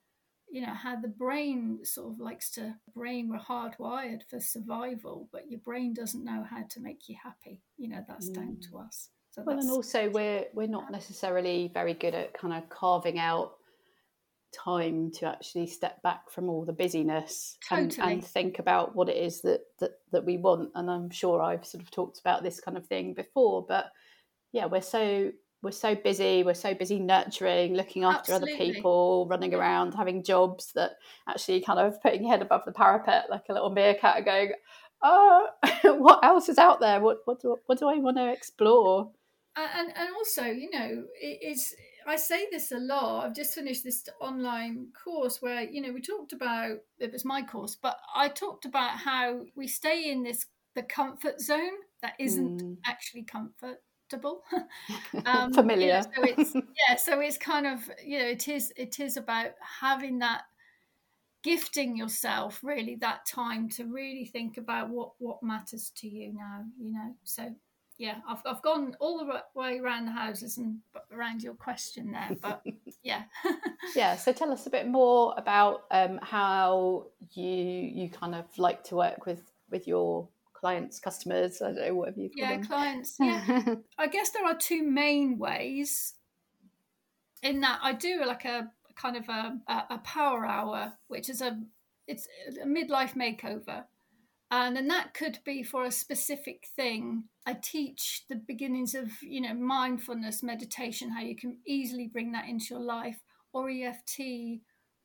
you 0.48 0.60
know 0.60 0.74
how 0.74 0.96
the 0.96 1.08
brain 1.08 1.80
sort 1.82 2.12
of 2.12 2.20
likes 2.20 2.50
to 2.52 2.74
brain 2.94 3.28
we're 3.28 3.38
hardwired 3.38 4.20
for 4.30 4.38
survival 4.38 5.28
but 5.32 5.50
your 5.50 5.60
brain 5.60 5.92
doesn't 5.92 6.24
know 6.24 6.44
how 6.48 6.62
to 6.70 6.80
make 6.80 7.08
you 7.08 7.16
happy. 7.22 7.62
You 7.76 7.88
know 7.88 8.04
that's 8.06 8.30
mm. 8.30 8.34
down 8.34 8.58
to 8.70 8.78
us 8.78 9.10
so 9.36 9.42
well, 9.44 9.58
and 9.58 9.70
also 9.70 10.10
we're 10.10 10.46
we're 10.54 10.66
not 10.66 10.90
necessarily 10.90 11.70
very 11.72 11.94
good 11.94 12.14
at 12.14 12.34
kind 12.34 12.54
of 12.54 12.68
carving 12.68 13.18
out 13.18 13.52
time 14.52 15.10
to 15.10 15.26
actually 15.26 15.66
step 15.66 16.02
back 16.02 16.30
from 16.30 16.48
all 16.48 16.64
the 16.64 16.72
busyness 16.72 17.58
totally. 17.68 17.98
and, 18.00 18.12
and, 18.12 18.24
think 18.24 18.58
about 18.58 18.96
what 18.96 19.08
it 19.08 19.16
is 19.16 19.42
that, 19.42 19.60
that 19.80 19.98
that 20.12 20.24
we 20.24 20.38
want. 20.38 20.70
And 20.74 20.90
I'm 20.90 21.10
sure 21.10 21.42
I've 21.42 21.66
sort 21.66 21.82
of 21.82 21.90
talked 21.90 22.20
about 22.20 22.42
this 22.42 22.60
kind 22.60 22.76
of 22.76 22.86
thing 22.86 23.12
before, 23.12 23.64
but 23.66 23.86
yeah, 24.52 24.66
we're 24.66 24.80
so 24.80 25.30
we're 25.62 25.72
so 25.72 25.94
busy. 25.94 26.42
We're 26.42 26.54
so 26.54 26.74
busy 26.74 26.98
nurturing, 26.98 27.74
looking 27.74 28.04
after 28.04 28.32
Absolutely. 28.32 28.54
other 28.54 28.72
people, 28.74 29.26
running 29.28 29.54
around, 29.54 29.92
having 29.92 30.22
jobs 30.22 30.72
that 30.74 30.92
actually 31.28 31.60
kind 31.60 31.78
of 31.78 32.00
putting 32.02 32.22
your 32.22 32.30
head 32.30 32.42
above 32.42 32.62
the 32.64 32.72
parapet 32.72 33.24
like 33.30 33.44
a 33.48 33.52
little 33.52 33.70
meerkat, 33.70 34.24
going, 34.24 34.52
"Oh, 35.02 35.48
what 35.84 36.24
else 36.24 36.48
is 36.48 36.58
out 36.58 36.80
there? 36.80 37.00
What 37.00 37.18
what 37.24 37.40
do, 37.40 37.56
what 37.66 37.78
do 37.78 37.88
I 37.88 37.98
want 37.98 38.16
to 38.16 38.30
explore?" 38.30 39.10
And 39.56 39.92
and 39.96 40.08
also 40.16 40.44
you 40.44 40.70
know 40.70 41.04
it, 41.20 41.38
it's 41.40 41.74
I 42.06 42.16
say 42.16 42.46
this 42.50 42.70
a 42.70 42.78
lot. 42.78 43.24
I've 43.24 43.34
just 43.34 43.54
finished 43.54 43.82
this 43.82 44.04
online 44.20 44.88
course 45.02 45.42
where 45.42 45.62
you 45.62 45.80
know 45.80 45.92
we 45.92 46.00
talked 46.00 46.32
about 46.32 46.78
it 46.98 47.12
was 47.12 47.24
my 47.24 47.42
course, 47.42 47.76
but 47.80 47.98
I 48.14 48.28
talked 48.28 48.64
about 48.64 48.90
how 48.90 49.42
we 49.56 49.66
stay 49.66 50.10
in 50.10 50.22
this 50.22 50.46
the 50.74 50.82
comfort 50.82 51.40
zone 51.40 51.78
that 52.02 52.12
isn't 52.20 52.62
mm. 52.62 52.76
actually 52.86 53.24
comfortable. 53.24 54.44
um, 55.26 55.52
Familiar. 55.52 56.02
You 56.16 56.22
know, 56.22 56.26
so 56.26 56.42
it's 56.42 56.54
yeah, 56.88 56.96
so 56.96 57.20
it's 57.20 57.38
kind 57.38 57.66
of 57.66 57.90
you 58.04 58.18
know 58.18 58.26
it 58.26 58.46
is 58.46 58.72
it 58.76 59.00
is 59.00 59.16
about 59.16 59.52
having 59.80 60.20
that 60.20 60.42
gifting 61.42 61.96
yourself 61.96 62.60
really 62.62 62.96
that 62.96 63.24
time 63.24 63.68
to 63.68 63.84
really 63.84 64.26
think 64.26 64.56
about 64.58 64.90
what 64.90 65.12
what 65.18 65.42
matters 65.42 65.92
to 65.94 66.08
you 66.08 66.32
now 66.34 66.64
you 66.76 66.92
know 66.92 67.14
so 67.22 67.54
yeah, 67.98 68.16
I've, 68.28 68.42
I've 68.44 68.62
gone 68.62 68.94
all 69.00 69.18
the 69.18 69.42
way 69.54 69.78
around 69.78 70.06
the 70.06 70.12
houses 70.12 70.58
and 70.58 70.78
around 71.10 71.42
your 71.42 71.54
question 71.54 72.12
there, 72.12 72.36
but 72.42 72.62
yeah. 73.02 73.22
yeah. 73.96 74.16
So 74.16 74.32
tell 74.32 74.52
us 74.52 74.66
a 74.66 74.70
bit 74.70 74.86
more 74.86 75.34
about 75.36 75.84
um, 75.90 76.18
how 76.22 77.06
you 77.32 77.46
you 77.46 78.10
kind 78.10 78.34
of 78.34 78.44
like 78.58 78.84
to 78.84 78.96
work 78.96 79.24
with 79.24 79.50
with 79.70 79.88
your 79.88 80.28
clients, 80.52 81.00
customers. 81.00 81.62
I 81.62 81.72
don't 81.72 81.76
know 81.76 81.94
whatever 81.94 82.20
you 82.20 82.28
call 82.28 82.38
yeah, 82.38 82.56
them. 82.56 82.66
clients. 82.66 83.16
Yeah, 83.18 83.74
I 83.98 84.08
guess 84.08 84.30
there 84.30 84.44
are 84.44 84.56
two 84.56 84.82
main 84.82 85.38
ways. 85.38 86.14
In 87.42 87.60
that, 87.60 87.78
I 87.82 87.92
do 87.92 88.24
like 88.26 88.44
a 88.44 88.70
kind 88.94 89.16
of 89.16 89.28
a, 89.28 89.58
a 89.68 89.98
power 90.04 90.44
hour, 90.44 90.92
which 91.08 91.30
is 91.30 91.40
a 91.40 91.58
it's 92.06 92.28
a 92.62 92.66
midlife 92.66 93.14
makeover 93.14 93.84
and 94.50 94.76
then 94.76 94.88
that 94.88 95.12
could 95.14 95.38
be 95.44 95.62
for 95.62 95.84
a 95.84 95.90
specific 95.90 96.64
thing 96.76 97.24
i 97.46 97.52
teach 97.52 98.22
the 98.28 98.36
beginnings 98.36 98.94
of 98.94 99.10
you 99.22 99.40
know 99.40 99.54
mindfulness 99.54 100.42
meditation 100.42 101.10
how 101.10 101.20
you 101.20 101.36
can 101.36 101.56
easily 101.66 102.08
bring 102.12 102.32
that 102.32 102.48
into 102.48 102.66
your 102.70 102.80
life 102.80 103.18
or 103.52 103.68
eft 103.68 104.20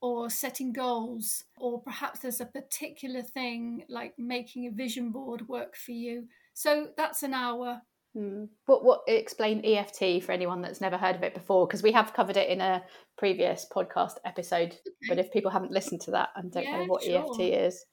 or 0.01 0.29
setting 0.29 0.73
goals 0.73 1.43
or 1.59 1.81
perhaps 1.81 2.19
there's 2.19 2.41
a 2.41 2.45
particular 2.45 3.21
thing 3.21 3.83
like 3.87 4.13
making 4.17 4.65
a 4.65 4.71
vision 4.71 5.11
board 5.11 5.47
work 5.47 5.75
for 5.75 5.91
you 5.91 6.27
so 6.53 6.87
that's 6.97 7.23
an 7.23 7.33
hour 7.33 7.81
Hmm. 8.13 8.45
What 8.65 8.83
what 8.83 9.01
explain 9.07 9.63
EFT 9.63 10.21
for 10.23 10.33
anyone 10.33 10.61
that's 10.61 10.81
never 10.81 10.97
heard 10.97 11.15
of 11.15 11.23
it 11.23 11.33
before? 11.33 11.65
Because 11.65 11.81
we 11.81 11.93
have 11.93 12.13
covered 12.13 12.35
it 12.35 12.49
in 12.49 12.59
a 12.59 12.83
previous 13.17 13.65
podcast 13.73 14.15
episode, 14.25 14.73
okay. 14.73 15.07
but 15.07 15.17
if 15.17 15.31
people 15.31 15.49
haven't 15.49 15.71
listened 15.71 16.01
to 16.01 16.11
that 16.11 16.29
and 16.35 16.51
don't 16.51 16.63
yeah, 16.63 16.79
know 16.79 16.85
what 16.85 17.03
sure. 17.03 17.19
EFT 17.19 17.39
is, 17.39 17.85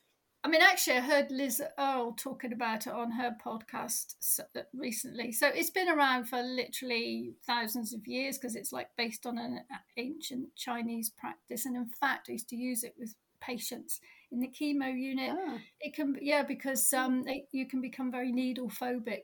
I 0.44 0.48
mean, 0.48 0.62
actually, 0.62 0.98
I 0.98 1.00
heard 1.00 1.30
Liz 1.30 1.60
Earle 1.78 2.12
talking 2.12 2.52
about 2.52 2.86
it 2.86 2.92
on 2.92 3.10
her 3.10 3.36
podcast 3.44 4.14
uh, 4.38 4.60
recently. 4.72 5.32
So 5.32 5.48
it's 5.48 5.70
been 5.70 5.88
around 5.88 6.26
for 6.26 6.40
literally 6.40 7.34
thousands 7.44 7.92
of 7.92 8.06
years 8.06 8.38
because 8.38 8.54
it's 8.54 8.72
like 8.72 8.88
based 8.96 9.26
on 9.26 9.36
an 9.36 9.60
ancient 9.96 10.54
Chinese 10.54 11.10
practice. 11.10 11.66
And 11.66 11.76
in 11.76 11.90
fact, 12.00 12.26
I 12.28 12.32
used 12.32 12.48
to 12.50 12.56
use 12.56 12.84
it 12.84 12.94
with 12.96 13.14
patients 13.40 14.00
in 14.30 14.38
the 14.38 14.48
chemo 14.48 14.96
unit. 14.96 15.32
Oh. 15.36 15.58
It 15.80 15.94
can, 15.94 16.16
yeah, 16.20 16.44
because 16.44 16.92
um, 16.92 17.24
it, 17.26 17.48
you 17.50 17.66
can 17.66 17.80
become 17.80 18.12
very 18.12 18.30
needle 18.30 18.70
phobic. 18.70 19.22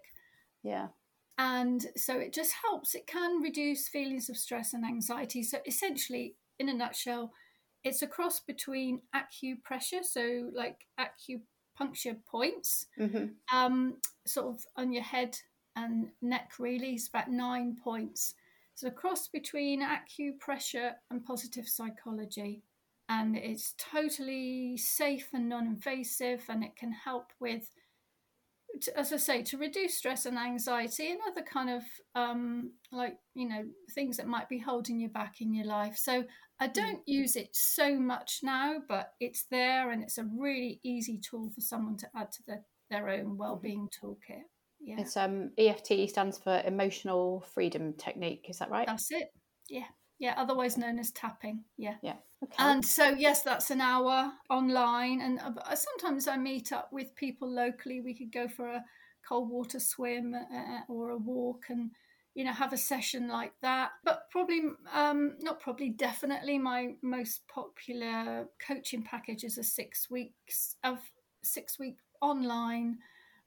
Yeah. 0.65 0.89
And 1.39 1.87
so 1.97 2.19
it 2.19 2.33
just 2.33 2.55
helps. 2.65 2.95
It 2.97 3.07
can 3.07 3.41
reduce 3.41 3.89
feelings 3.89 4.29
of 4.29 4.37
stress 4.37 4.75
and 4.75 4.85
anxiety. 4.85 5.45
So 5.45 5.59
essentially, 5.65 6.35
in 6.59 6.69
a 6.69 6.75
nutshell, 6.75 7.33
it's 7.85 8.03
a 8.03 8.07
cross 8.07 8.41
between 8.41 9.03
acupressure, 9.15 10.03
so 10.03 10.51
like 10.55 10.87
acupuncture 10.99 12.17
points, 12.27 12.87
mm-hmm. 12.99 13.27
um, 13.55 13.97
sort 14.27 14.47
of 14.47 14.65
on 14.77 14.93
your 14.93 15.03
head 15.03 15.37
and 15.77 16.09
neck, 16.23 16.53
really. 16.59 16.95
It's 16.95 17.09
about 17.09 17.31
nine 17.31 17.77
points. 17.83 18.35
It's 18.73 18.85
a 18.85 18.91
cross 18.91 19.29
between 19.29 19.83
acupressure 19.83 20.93
and 21.11 21.25
positive 21.25 21.69
psychology. 21.69 22.63
And 23.11 23.37
it's 23.37 23.75
totally 23.77 24.79
safe 24.79 25.29
and 25.35 25.49
non 25.49 25.67
invasive, 25.67 26.45
and 26.49 26.65
it 26.65 26.75
can 26.75 26.91
help 26.91 27.33
with 27.39 27.71
as 28.97 29.13
I 29.13 29.17
say, 29.17 29.43
to 29.43 29.59
reduce 29.59 29.99
stress 29.99 30.27
and 30.27 30.39
anxiety 30.39 31.11
and 31.11 31.21
other 31.29 31.43
kind 31.43 31.71
of 31.71 31.83
um, 32.15 32.73
like 32.93 33.17
you 33.35 33.49
know 33.49 33.65
things 33.95 34.17
that 34.17 34.27
might 34.27 34.49
be 34.49 34.59
holding 34.59 34.99
you 34.99 35.09
back 35.09 35.41
in 35.41 35.55
your 35.55 35.67
life. 35.67 35.97
So 35.97 36.25
I 36.61 36.69
mm. 36.69 36.75
don't 36.75 37.01
use 37.07 37.37
it 37.37 37.49
so 37.53 37.99
much 37.99 38.41
now, 38.43 38.77
but 38.89 39.13
it's 39.21 39.47
there 39.51 39.91
and 39.91 40.03
it's 40.03 40.19
a 40.19 40.29
really 40.39 40.81
easy 40.85 41.19
tool 41.19 41.51
for 41.55 41.61
someone 41.61 41.97
to 41.99 42.09
add 42.17 42.33
to 42.33 42.43
their, 42.47 42.65
their 42.91 43.09
own 43.09 43.25
mm-hmm. 43.25 43.37
well-being 43.37 43.89
toolkit. 43.89 44.43
Yeah. 44.81 44.97
It's 45.01 45.17
um 45.17 45.51
EFT 45.57 46.09
stands 46.09 46.39
for 46.39 46.63
emotional 46.65 47.45
freedom 47.55 47.95
technique, 47.95 48.47
is 48.49 48.59
that 48.59 48.71
right? 48.71 48.87
That's 48.87 49.11
it. 49.11 49.33
Yeah. 49.69 49.87
Yeah, 50.19 50.35
otherwise 50.37 50.79
known 50.79 50.99
as 50.99 51.11
tapping. 51.11 51.65
Yeah. 51.77 51.95
Yeah. 52.03 52.17
Okay. 52.45 52.55
And 52.59 52.85
so 52.85 53.09
yes, 53.09 53.43
that's 53.43 53.71
an 53.71 53.81
hour 53.81 54.33
online 54.51 55.21
and 55.21 55.41
uh, 55.41 55.75
sometimes 55.75 56.29
I 56.29 56.37
meet 56.37 56.73
up 56.73 56.93
with 56.93 57.15
people 57.15 57.49
locally. 57.49 58.01
We 58.01 58.15
could 58.15 58.33
go 58.33 58.49
for 58.49 58.69
a 58.69 58.85
cold 59.27 59.49
water 59.51 59.81
swim 59.81 60.35
uh, 60.35 60.81
or 60.89 61.11
a 61.11 61.17
walk 61.17 61.65
and 61.71 61.91
you 62.35 62.45
know 62.45 62.53
have 62.53 62.73
a 62.73 62.77
session 62.77 63.29
like 63.29 63.53
that 63.63 63.91
but 64.05 64.29
probably 64.31 64.63
um 64.93 65.37
not 65.41 65.61
probably 65.61 65.89
definitely 65.89 66.59
my 66.59 66.95
most 67.01 67.47
popular 67.49 68.47
coaching 68.59 69.03
package 69.03 69.45
is 69.45 69.57
a 69.57 69.63
six 69.63 70.11
weeks 70.11 70.77
of 70.85 70.99
six 71.43 71.79
week 71.79 71.97
online 72.21 72.99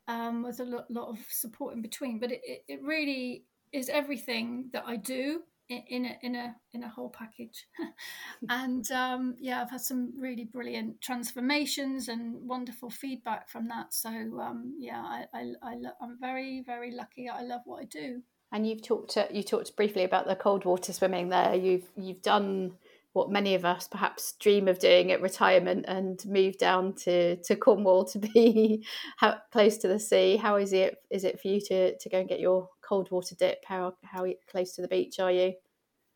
um, 0.10 0.42
with 0.42 0.62
a 0.62 0.64
lot, 0.64 0.90
lot, 0.90 1.10
of 1.10 1.20
support 1.30 1.76
in 1.76 1.82
between 1.82 2.18
but 2.18 2.32
it, 2.32 2.42
it 2.68 2.82
really 2.82 3.44
is 3.74 3.90
everything 3.90 4.70
that 4.72 4.84
i 4.88 4.96
do 4.96 5.42
in, 5.70 5.84
in 5.88 6.06
a 6.06 6.18
in 6.22 6.36
a 6.36 6.56
in 6.74 6.84
a 6.84 6.90
whole 6.90 7.10
package 7.10 7.68
and 8.50 8.90
um, 8.92 9.36
yeah 9.40 9.62
i've 9.62 9.72
had 9.72 9.82
some 9.82 10.14
really 10.18 10.46
brilliant 10.46 11.00
transformations 11.02 12.08
and 12.08 12.36
wonderful 12.48 12.90
feedback 12.90 13.50
from 13.50 13.68
that 13.68 13.94
so 13.94 14.10
um, 14.10 14.76
yeah 14.78 15.02
I, 15.02 15.26
I, 15.34 15.52
I 15.64 15.76
i'm 16.02 16.18
very 16.20 16.64
very 16.66 16.92
lucky 16.92 17.30
i 17.30 17.42
love 17.42 17.62
what 17.66 17.82
i 17.82 17.86
do 17.86 18.22
and 18.52 18.68
you've 18.68 18.82
talked 18.82 19.18
you 19.32 19.44
talked 19.44 19.76
briefly 19.76 20.04
about 20.04 20.28
the 20.28 20.36
cold 20.36 20.66
water 20.66 20.94
swimming 20.94 21.30
there. 21.30 21.54
You've 21.54 21.90
you've 21.98 22.22
done 22.22 22.74
what 23.14 23.32
many 23.32 23.56
of 23.56 23.66
us 23.66 23.88
perhaps 23.88 24.34
dream 24.34 24.68
of 24.68 24.78
doing 24.78 25.12
at 25.12 25.22
retirement 25.22 25.86
and 25.88 26.24
move 26.28 26.56
down 26.60 26.94
to, 26.94 27.36
to 27.38 27.56
Cornwall 27.56 28.06
to 28.06 28.20
be 28.20 28.86
close 29.52 29.78
to 29.80 29.88
the 29.88 30.00
sea. 30.00 30.38
How 30.38 30.58
is 30.58 30.72
it 30.72 30.98
is 31.10 31.24
it 31.24 31.42
for 31.42 31.48
you 31.48 31.60
to, 31.62 31.98
to 31.98 32.10
go 32.10 32.20
and 32.20 32.30
get 32.30 32.40
your 32.40 32.70
cold 32.88 33.12
water 33.12 33.36
dip? 33.36 33.64
How 33.66 33.96
how 34.04 34.26
close 34.50 34.74
to 34.76 34.82
the 34.82 34.88
beach 34.88 35.20
are 35.20 35.32
you? 35.32 35.54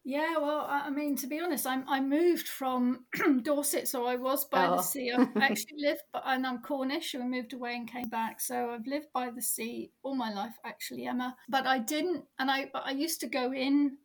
Yeah, 0.04 0.38
well, 0.40 0.66
I 0.68 0.90
mean, 0.90 1.16
to 1.18 1.28
be 1.28 1.40
honest, 1.40 1.68
I'm 1.68 1.88
I 1.88 2.02
moved 2.02 2.48
from 2.48 3.06
Dorset, 3.44 3.88
so 3.88 4.08
I 4.08 4.16
was 4.16 4.46
by 4.46 4.66
oh. 4.66 4.78
the 4.78 4.82
sea. 4.82 5.12
I 5.18 5.26
actually 5.36 5.78
lived, 5.78 6.02
but 6.12 6.24
and 6.26 6.46
I'm 6.46 6.64
Cornish, 6.64 7.14
and 7.14 7.24
we 7.24 7.30
moved 7.30 7.54
away 7.54 7.76
and 7.76 7.92
came 7.92 8.10
back. 8.10 8.42
So 8.42 8.72
I've 8.72 8.88
lived 8.88 9.08
by 9.14 9.30
the 9.30 9.42
sea 9.42 9.92
all 10.02 10.16
my 10.16 10.34
life, 10.34 10.56
actually, 10.66 11.06
Emma. 11.06 11.36
But 11.50 11.68
I 11.68 11.78
didn't, 11.78 12.26
and 12.40 12.50
I 12.50 12.72
I 12.74 12.92
used 12.92 13.20
to 13.22 13.28
go 13.28 13.54
in, 13.54 13.98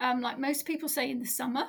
um, 0.00 0.20
like 0.20 0.38
most 0.38 0.66
people 0.66 0.88
say, 0.88 1.10
in 1.10 1.18
the 1.18 1.26
summer. 1.26 1.64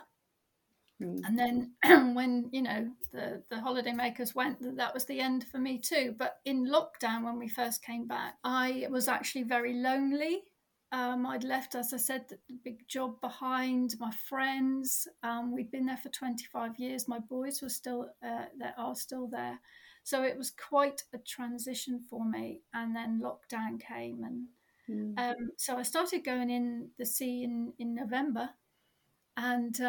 Mm. 1.01 1.21
And 1.25 1.39
then 1.39 1.71
when 2.15 2.49
you 2.51 2.61
know 2.61 2.89
the 3.11 3.41
the 3.49 3.59
holiday 3.59 3.93
makers 3.93 4.35
went, 4.35 4.57
that 4.77 4.93
was 4.93 5.05
the 5.05 5.19
end 5.19 5.45
for 5.51 5.57
me 5.57 5.79
too. 5.79 6.15
But 6.17 6.37
in 6.45 6.67
lockdown, 6.67 7.23
when 7.23 7.37
we 7.39 7.47
first 7.47 7.83
came 7.83 8.07
back, 8.07 8.35
I 8.43 8.87
was 8.89 9.07
actually 9.07 9.43
very 9.43 9.73
lonely 9.73 10.43
um, 10.91 11.27
I'd 11.27 11.43
left, 11.43 11.75
as 11.75 11.93
I 11.93 11.97
said, 11.97 12.25
the 12.29 12.37
big 12.63 12.87
job 12.87 13.21
behind, 13.21 13.95
my 13.99 14.11
friends. 14.11 15.07
Um, 15.21 15.53
we'd 15.53 15.71
been 15.71 15.85
there 15.85 15.97
for 15.97 16.09
25 16.09 16.79
years. 16.79 17.07
My 17.07 17.19
boys 17.19 17.61
were 17.61 17.69
still, 17.69 18.09
uh, 18.23 18.45
they 18.59 18.71
are 18.75 18.95
still 18.95 19.27
there. 19.27 19.59
So 20.03 20.23
it 20.23 20.35
was 20.35 20.51
quite 20.51 21.03
a 21.13 21.19
transition 21.19 22.01
for 22.09 22.25
me. 22.25 22.61
And 22.73 22.95
then 22.95 23.21
lockdown 23.23 23.79
came. 23.79 24.23
And 24.23 24.47
mm. 24.89 25.19
um, 25.19 25.51
so 25.57 25.77
I 25.77 25.83
started 25.83 26.25
going 26.25 26.49
in 26.49 26.89
the 26.97 27.05
sea 27.05 27.43
in, 27.43 27.73
in 27.77 27.93
November. 27.93 28.49
And 29.37 29.79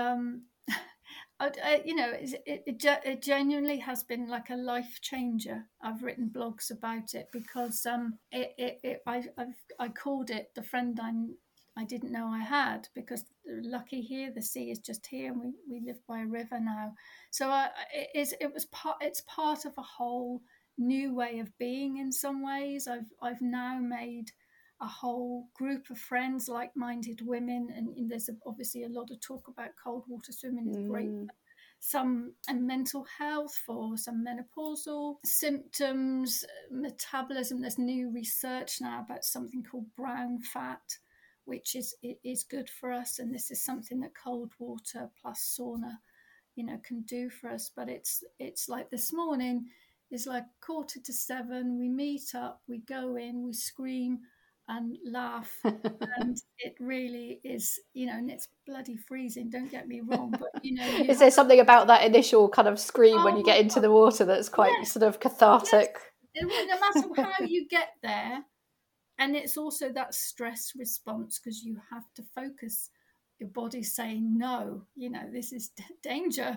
um, 1.40 1.50
I, 1.64 1.82
you 1.85 1.94
know, 1.94 2.11
it, 2.12 2.35
it, 2.47 2.85
it, 3.04 3.23
genuinely 3.23 3.78
has 3.78 4.02
been 4.02 4.28
like 4.28 4.50
a 4.50 4.56
life 4.56 5.00
changer. 5.00 5.64
I've 5.82 6.02
written 6.02 6.30
blogs 6.32 6.70
about 6.70 7.14
it 7.14 7.28
because 7.32 7.87
um, 7.87 8.18
it, 8.30 8.52
it, 8.59 8.80
it 8.82 9.02
I, 9.06 9.25
I've, 9.38 9.54
I 9.78 9.88
called 9.88 10.30
it 10.30 10.50
the 10.54 10.62
friend 10.62 10.99
I'm. 11.02 11.37
I 11.78 11.85
didn't 11.85 12.12
know 12.12 12.26
I 12.26 12.40
had 12.40 12.88
because 12.94 13.25
lucky 13.47 14.02
here, 14.02 14.30
the 14.35 14.42
sea 14.42 14.70
is 14.70 14.80
just 14.80 15.06
here 15.06 15.32
and 15.32 15.40
we, 15.40 15.54
we 15.70 15.87
live 15.87 15.99
by 16.06 16.20
a 16.20 16.26
river 16.26 16.59
now. 16.61 16.94
So 17.30 17.49
uh, 17.49 17.68
it, 17.94 18.09
is, 18.14 18.35
it 18.40 18.52
was 18.52 18.66
part, 18.66 18.97
it's 19.00 19.23
part 19.23 19.64
of 19.64 19.73
a 19.78 19.82
whole 19.82 20.42
new 20.76 21.14
way 21.14 21.38
of 21.38 21.56
being 21.59 21.99
in 21.99 22.12
some 22.12 22.44
ways. 22.44 22.88
I've, 22.88 23.06
I've 23.23 23.40
now 23.40 23.78
made 23.80 24.32
a 24.80 24.87
whole 24.87 25.49
group 25.54 25.90
of 25.90 25.99
friends, 25.99 26.49
like-minded 26.49 27.20
women, 27.25 27.68
and, 27.76 27.96
and 27.96 28.10
there's 28.10 28.30
obviously 28.46 28.84
a 28.84 28.88
lot 28.88 29.10
of 29.10 29.20
talk 29.20 29.49
about 29.49 29.70
cold 29.82 30.04
water 30.08 30.32
swimming 30.32 30.68
is 30.68 30.76
mm. 30.76 30.88
great. 30.88 31.10
Some 31.82 32.34
and 32.46 32.66
mental 32.66 33.06
health 33.18 33.58
for 33.64 33.96
some 33.96 34.22
menopausal 34.22 35.16
symptoms, 35.25 36.44
metabolism. 36.70 37.60
There's 37.60 37.78
new 37.78 38.10
research 38.10 38.82
now 38.82 39.02
about 39.04 39.25
something 39.25 39.62
called 39.62 39.87
brown 39.96 40.40
fat, 40.40 40.82
which 41.46 41.75
is 41.75 41.94
is 42.22 42.44
good 42.44 42.68
for 42.68 42.92
us, 42.92 43.18
and 43.18 43.34
this 43.34 43.50
is 43.50 43.64
something 43.64 44.00
that 44.00 44.12
cold 44.14 44.52
water 44.58 45.08
plus 45.20 45.56
sauna, 45.58 45.96
you 46.54 46.64
know, 46.64 46.78
can 46.87 47.00
do 47.02 47.30
for 47.30 47.49
us. 47.49 47.70
But 47.75 47.88
it's 47.88 48.25
it's 48.38 48.68
like 48.68 48.90
this 48.90 49.10
morning 49.10 49.64
is 50.10 50.26
like 50.26 50.44
quarter 50.60 51.00
to 51.00 51.12
seven. 51.14 51.78
We 51.78 51.88
meet 51.88 52.34
up, 52.34 52.60
we 52.68 52.80
go 52.80 53.16
in, 53.16 53.42
we 53.42 53.54
scream 53.54 54.18
and 54.71 54.97
laugh 55.05 55.59
and 55.65 56.41
it 56.59 56.75
really 56.79 57.41
is 57.43 57.79
you 57.93 58.07
know 58.07 58.12
and 58.12 58.31
it's 58.31 58.49
bloody 58.67 58.97
freezing 58.97 59.50
don't 59.50 59.71
get 59.71 59.89
me 59.89 60.00
wrong 60.00 60.33
but 60.39 60.49
you 60.62 60.75
know 60.75 60.87
you 60.87 61.05
is 61.05 61.19
there 61.19 61.31
something 61.31 61.59
about 61.59 61.89
that 61.89 62.05
initial 62.05 62.49
kind 62.49 62.69
of 62.69 62.79
scream 62.79 63.19
oh 63.19 63.25
when 63.25 63.37
you 63.37 63.43
get 63.43 63.59
into 63.59 63.77
God. 63.77 63.83
the 63.83 63.91
water 63.91 64.25
that's 64.25 64.49
quite 64.49 64.73
yes. 64.79 64.93
sort 64.93 65.03
of 65.03 65.19
cathartic 65.19 65.99
yes. 66.35 66.45
no 66.47 67.03
matter 67.12 67.23
how 67.39 67.45
you 67.45 67.67
get 67.69 67.95
there 68.03 68.45
and 69.19 69.35
it's 69.35 69.57
also 69.57 69.93
that 69.93 70.15
stress 70.15 70.73
response 70.77 71.41
because 71.43 71.62
you 71.62 71.77
have 71.91 72.05
to 72.15 72.23
focus 72.35 72.91
your 73.41 73.49
body's 73.49 73.93
saying 73.93 74.39
no 74.39 74.83
you 74.95 75.11
know 75.11 75.25
this 75.33 75.53
is 75.53 75.71
d- 75.71 75.83
danger 76.03 76.57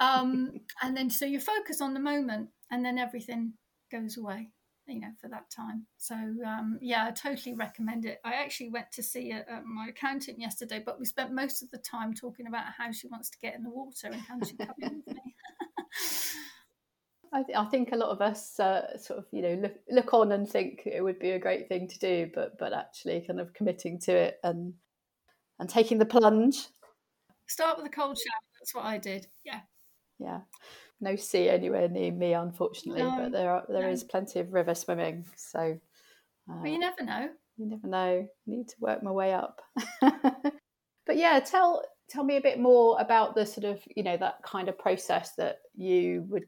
um, 0.00 0.52
and 0.82 0.96
then 0.96 1.10
so 1.10 1.26
you 1.26 1.38
focus 1.38 1.82
on 1.82 1.92
the 1.92 2.00
moment 2.00 2.48
and 2.70 2.82
then 2.82 2.96
everything 2.96 3.52
goes 3.92 4.16
away 4.16 4.48
you 4.86 5.00
know 5.00 5.12
for 5.20 5.28
that 5.28 5.50
time. 5.50 5.86
So 5.96 6.14
um, 6.14 6.78
yeah 6.80 7.06
i 7.06 7.10
totally 7.10 7.54
recommend 7.54 8.04
it. 8.04 8.20
I 8.24 8.34
actually 8.34 8.70
went 8.70 8.92
to 8.92 9.02
see 9.02 9.32
a, 9.32 9.44
a, 9.48 9.62
my 9.62 9.88
accountant 9.88 10.38
yesterday 10.38 10.82
but 10.84 10.98
we 10.98 11.06
spent 11.06 11.32
most 11.32 11.62
of 11.62 11.70
the 11.70 11.78
time 11.78 12.14
talking 12.14 12.46
about 12.46 12.64
how 12.76 12.92
she 12.92 13.08
wants 13.08 13.30
to 13.30 13.38
get 13.38 13.54
in 13.54 13.62
the 13.62 13.70
water 13.70 14.08
and 14.08 14.16
how 14.20 14.38
she 14.44 14.56
come 14.56 14.74
in 14.80 15.02
with 15.06 15.16
me. 15.16 15.34
I, 17.32 17.42
th- 17.42 17.58
I, 17.58 17.64
think 17.64 17.90
a 17.90 17.96
lot 17.96 18.10
of 18.10 18.20
us 18.20 18.60
uh, 18.60 18.96
sort 18.96 19.18
of 19.18 19.26
you 19.32 19.42
know 19.42 19.54
look, 19.54 19.74
look 19.90 20.14
on 20.14 20.32
and 20.32 20.48
think 20.48 20.82
it 20.86 21.02
would 21.02 21.18
be 21.18 21.32
a 21.32 21.38
great 21.38 21.68
thing 21.68 21.88
to 21.88 21.98
do 21.98 22.30
but 22.32 22.58
but 22.58 22.72
actually 22.72 23.24
kind 23.26 23.40
of 23.40 23.52
committing 23.54 23.98
to 24.00 24.12
it 24.14 24.38
and 24.44 24.74
and 25.58 25.68
taking 25.68 25.98
the 25.98 26.06
plunge. 26.06 26.66
Start 27.46 27.76
with 27.76 27.86
a 27.86 27.90
cold 27.90 28.16
shower. 28.16 28.40
That's 28.60 28.74
what 28.74 28.84
i 28.84 28.98
did. 28.98 29.26
Yeah 29.44 29.60
yeah 30.18 30.40
no 31.00 31.16
sea 31.16 31.48
anywhere 31.48 31.88
near 31.88 32.10
me, 32.10 32.32
unfortunately, 32.32 33.02
no, 33.02 33.16
but 33.16 33.32
there 33.32 33.50
are 33.50 33.64
there 33.68 33.82
no. 33.82 33.90
is 33.90 34.02
plenty 34.02 34.40
of 34.40 34.52
river 34.52 34.74
swimming. 34.74 35.24
So, 35.36 35.78
uh, 36.50 36.56
well, 36.62 36.66
you 36.66 36.78
never 36.78 37.04
know. 37.04 37.28
You 37.56 37.66
never 37.66 37.86
know. 37.86 38.28
need 38.46 38.68
to 38.68 38.74
work 38.80 39.02
my 39.02 39.12
way 39.12 39.32
up. 39.32 39.60
but 40.00 41.16
yeah, 41.16 41.38
tell 41.40 41.84
tell 42.08 42.24
me 42.24 42.36
a 42.36 42.40
bit 42.40 42.58
more 42.58 43.00
about 43.00 43.34
the 43.34 43.46
sort 43.46 43.64
of 43.64 43.80
you 43.94 44.02
know 44.02 44.16
that 44.16 44.42
kind 44.42 44.68
of 44.68 44.78
process 44.78 45.32
that 45.36 45.58
you 45.74 46.24
would 46.28 46.44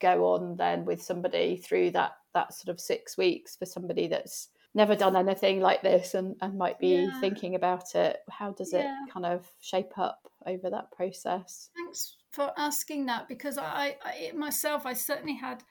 go 0.00 0.26
on 0.26 0.56
then 0.56 0.84
with 0.84 1.02
somebody 1.02 1.56
through 1.56 1.90
that 1.90 2.12
that 2.34 2.54
sort 2.54 2.72
of 2.72 2.80
six 2.80 3.16
weeks 3.16 3.56
for 3.56 3.66
somebody 3.66 4.06
that's 4.06 4.48
never 4.74 4.94
done 4.94 5.16
anything 5.16 5.60
like 5.60 5.82
this 5.82 6.14
and, 6.14 6.36
and 6.40 6.56
might 6.56 6.78
be 6.78 6.94
yeah. 6.94 7.20
thinking 7.20 7.56
about 7.56 7.94
it 7.96 8.18
how 8.30 8.52
does 8.52 8.72
yeah. 8.72 8.80
it 9.06 9.12
kind 9.12 9.26
of 9.26 9.50
shape 9.60 9.98
up 9.98 10.27
over 10.46 10.70
that 10.70 10.90
process 10.92 11.70
thanks 11.76 12.18
for 12.30 12.52
asking 12.56 13.06
that 13.06 13.28
because 13.28 13.58
I, 13.58 13.96
I 14.04 14.32
myself, 14.34 14.86
I 14.86 14.92
certainly 14.92 15.36
had 15.36 15.62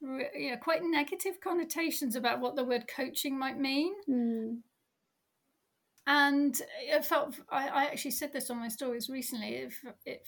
you 0.00 0.50
know, 0.50 0.56
quite 0.56 0.82
negative 0.82 1.40
connotations 1.42 2.16
about 2.16 2.40
what 2.40 2.56
the 2.56 2.64
word 2.64 2.86
coaching 2.88 3.38
might 3.38 3.58
mean. 3.58 3.94
Mm. 4.08 4.58
And 6.06 6.60
it 6.80 7.04
felt, 7.04 7.34
I, 7.50 7.68
I, 7.68 7.84
actually 7.84 8.12
said 8.12 8.32
this 8.32 8.48
on 8.48 8.58
my 8.58 8.68
stories 8.68 9.10
recently, 9.10 9.56
it, 9.56 9.72
it 10.06 10.22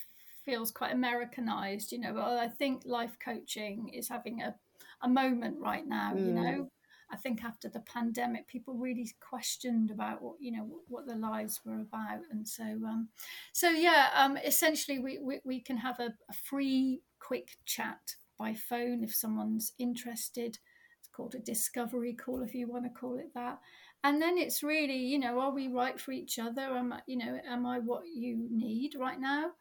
feels 0.45 0.71
quite 0.71 0.93
Americanized, 0.93 1.91
you 1.91 1.99
know, 1.99 2.13
but 2.13 2.23
I 2.23 2.47
think 2.47 2.83
life 2.85 3.17
coaching 3.23 3.89
is 3.89 4.07
having 4.07 4.41
a, 4.41 4.53
a 5.01 5.09
moment 5.09 5.57
right 5.59 5.87
now, 5.87 6.13
mm. 6.13 6.25
you 6.25 6.33
know. 6.33 6.69
I 7.11 7.17
think 7.17 7.43
after 7.43 7.67
the 7.67 7.81
pandemic, 7.81 8.47
people 8.47 8.75
really 8.75 9.09
questioned 9.19 9.91
about 9.91 10.21
what 10.21 10.35
you 10.39 10.51
know 10.51 10.67
what 10.87 11.05
their 11.05 11.17
lives 11.17 11.61
were 11.65 11.81
about, 11.81 12.21
and 12.31 12.47
so 12.47 12.63
um, 12.63 13.09
so 13.51 13.69
yeah, 13.69 14.09
um, 14.15 14.37
essentially 14.37 14.99
we, 14.99 15.19
we, 15.19 15.39
we 15.43 15.59
can 15.59 15.77
have 15.77 15.99
a, 15.99 16.13
a 16.29 16.33
free 16.33 17.01
quick 17.19 17.57
chat 17.65 18.15
by 18.39 18.53
phone 18.53 19.03
if 19.03 19.13
someone's 19.13 19.73
interested. 19.77 20.57
It's 20.99 21.09
called 21.11 21.35
a 21.35 21.39
discovery 21.39 22.13
call 22.13 22.41
if 22.43 22.55
you 22.55 22.67
want 22.67 22.85
to 22.85 22.99
call 22.99 23.17
it 23.17 23.33
that. 23.35 23.59
And 24.03 24.21
then 24.21 24.37
it's 24.37 24.63
really 24.63 24.97
you 24.97 25.19
know 25.19 25.39
are 25.39 25.51
we 25.51 25.67
right 25.67 25.99
for 25.99 26.11
each 26.11 26.39
other? 26.39 26.61
Am 26.61 26.93
I, 26.93 27.01
you 27.07 27.17
know 27.17 27.39
am 27.47 27.65
I 27.65 27.79
what 27.79 28.03
you 28.13 28.47
need 28.49 28.95
right 28.97 29.19
now? 29.19 29.51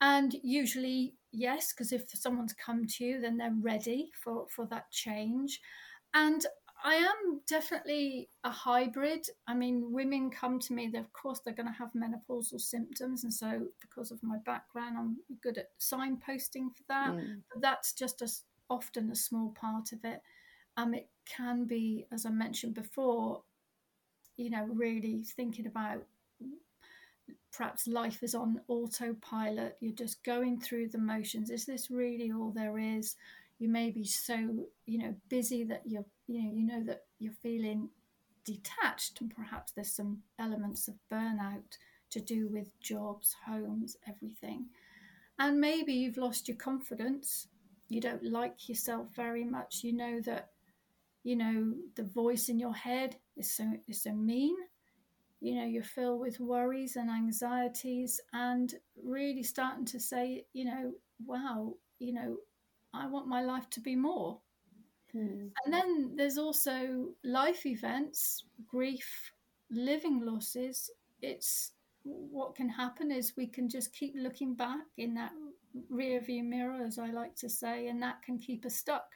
And 0.00 0.34
usually 0.42 1.14
yes, 1.32 1.72
because 1.72 1.92
if 1.92 2.08
someone's 2.08 2.54
come 2.54 2.86
to 2.86 3.04
you, 3.04 3.20
then 3.20 3.36
they're 3.36 3.54
ready 3.60 4.10
for 4.22 4.46
for 4.48 4.66
that 4.66 4.90
change. 4.90 5.60
And 6.14 6.44
I 6.84 6.94
am 6.94 7.40
definitely 7.48 8.28
a 8.44 8.50
hybrid. 8.50 9.26
I 9.48 9.54
mean, 9.54 9.92
women 9.92 10.30
come 10.30 10.60
to 10.60 10.72
me, 10.72 10.92
of 10.96 11.12
course, 11.12 11.40
they're 11.40 11.54
going 11.54 11.66
to 11.66 11.72
have 11.72 11.90
menopausal 11.92 12.60
symptoms. 12.60 13.24
And 13.24 13.34
so, 13.34 13.66
because 13.80 14.10
of 14.10 14.22
my 14.22 14.36
background, 14.46 14.96
I'm 14.98 15.16
good 15.42 15.58
at 15.58 15.70
signposting 15.80 16.68
for 16.76 16.84
that. 16.88 17.10
Mm. 17.10 17.42
But 17.52 17.62
that's 17.62 17.92
just 17.92 18.22
as 18.22 18.42
often 18.70 19.10
a 19.10 19.16
small 19.16 19.50
part 19.50 19.92
of 19.92 20.04
it. 20.04 20.22
Um, 20.76 20.94
it 20.94 21.08
can 21.26 21.64
be, 21.64 22.06
as 22.12 22.24
I 22.24 22.30
mentioned 22.30 22.74
before, 22.74 23.42
you 24.36 24.50
know, 24.50 24.68
really 24.72 25.24
thinking 25.24 25.66
about 25.66 26.04
perhaps 27.52 27.88
life 27.88 28.22
is 28.22 28.34
on 28.34 28.60
autopilot. 28.68 29.76
You're 29.80 29.92
just 29.92 30.22
going 30.22 30.60
through 30.60 30.88
the 30.88 30.98
motions. 30.98 31.50
Is 31.50 31.66
this 31.66 31.90
really 31.90 32.30
all 32.30 32.52
there 32.54 32.78
is? 32.78 33.16
You 33.58 33.68
may 33.68 33.90
be 33.90 34.04
so, 34.04 34.66
you 34.86 34.98
know, 34.98 35.14
busy 35.28 35.64
that 35.64 35.82
you're, 35.84 36.06
you 36.26 36.42
know, 36.42 36.50
you 36.52 36.66
know 36.66 36.84
that 36.84 37.02
you're 37.18 37.32
feeling 37.42 37.90
detached, 38.44 39.20
and 39.20 39.34
perhaps 39.34 39.72
there's 39.72 39.92
some 39.92 40.22
elements 40.38 40.88
of 40.88 40.94
burnout 41.10 41.76
to 42.10 42.20
do 42.20 42.48
with 42.48 42.78
jobs, 42.80 43.34
homes, 43.46 43.96
everything. 44.08 44.66
And 45.38 45.60
maybe 45.60 45.92
you've 45.94 46.16
lost 46.18 46.48
your 46.48 46.56
confidence. 46.56 47.48
You 47.88 48.00
don't 48.00 48.24
like 48.24 48.68
yourself 48.68 49.08
very 49.14 49.44
much. 49.44 49.82
You 49.82 49.92
know 49.94 50.20
that, 50.22 50.50
you 51.24 51.36
know, 51.36 51.74
the 51.96 52.04
voice 52.04 52.48
in 52.48 52.58
your 52.58 52.74
head 52.74 53.16
is 53.36 53.50
so 53.50 53.72
is 53.88 54.02
so 54.02 54.12
mean 54.12 54.56
you 55.40 55.54
know 55.54 55.64
you're 55.64 55.82
filled 55.82 56.20
with 56.20 56.40
worries 56.40 56.96
and 56.96 57.10
anxieties 57.10 58.20
and 58.32 58.74
really 59.04 59.42
starting 59.42 59.84
to 59.84 60.00
say 60.00 60.44
you 60.52 60.64
know 60.64 60.92
wow 61.26 61.72
you 61.98 62.12
know 62.12 62.36
i 62.94 63.06
want 63.06 63.26
my 63.26 63.42
life 63.42 63.68
to 63.70 63.80
be 63.80 63.96
more. 63.96 64.38
Mm. 65.14 65.50
and 65.64 65.72
then 65.72 66.16
there's 66.16 66.36
also 66.36 67.08
life 67.24 67.64
events 67.64 68.44
grief 68.66 69.32
living 69.70 70.20
losses. 70.24 70.90
It's 71.22 71.72
what 72.02 72.54
can 72.54 72.68
happen 72.68 73.10
is 73.10 73.36
we 73.36 73.46
can 73.46 73.68
just 73.68 73.92
keep 73.92 74.14
looking 74.16 74.54
back 74.54 74.86
in 74.96 75.14
that 75.14 75.32
rear 75.90 76.20
view 76.20 76.42
mirror 76.42 76.82
as 76.82 76.98
i 76.98 77.10
like 77.10 77.36
to 77.36 77.48
say 77.48 77.88
and 77.88 78.02
that 78.02 78.22
can 78.22 78.38
keep 78.38 78.64
us 78.64 78.76
stuck. 78.76 79.10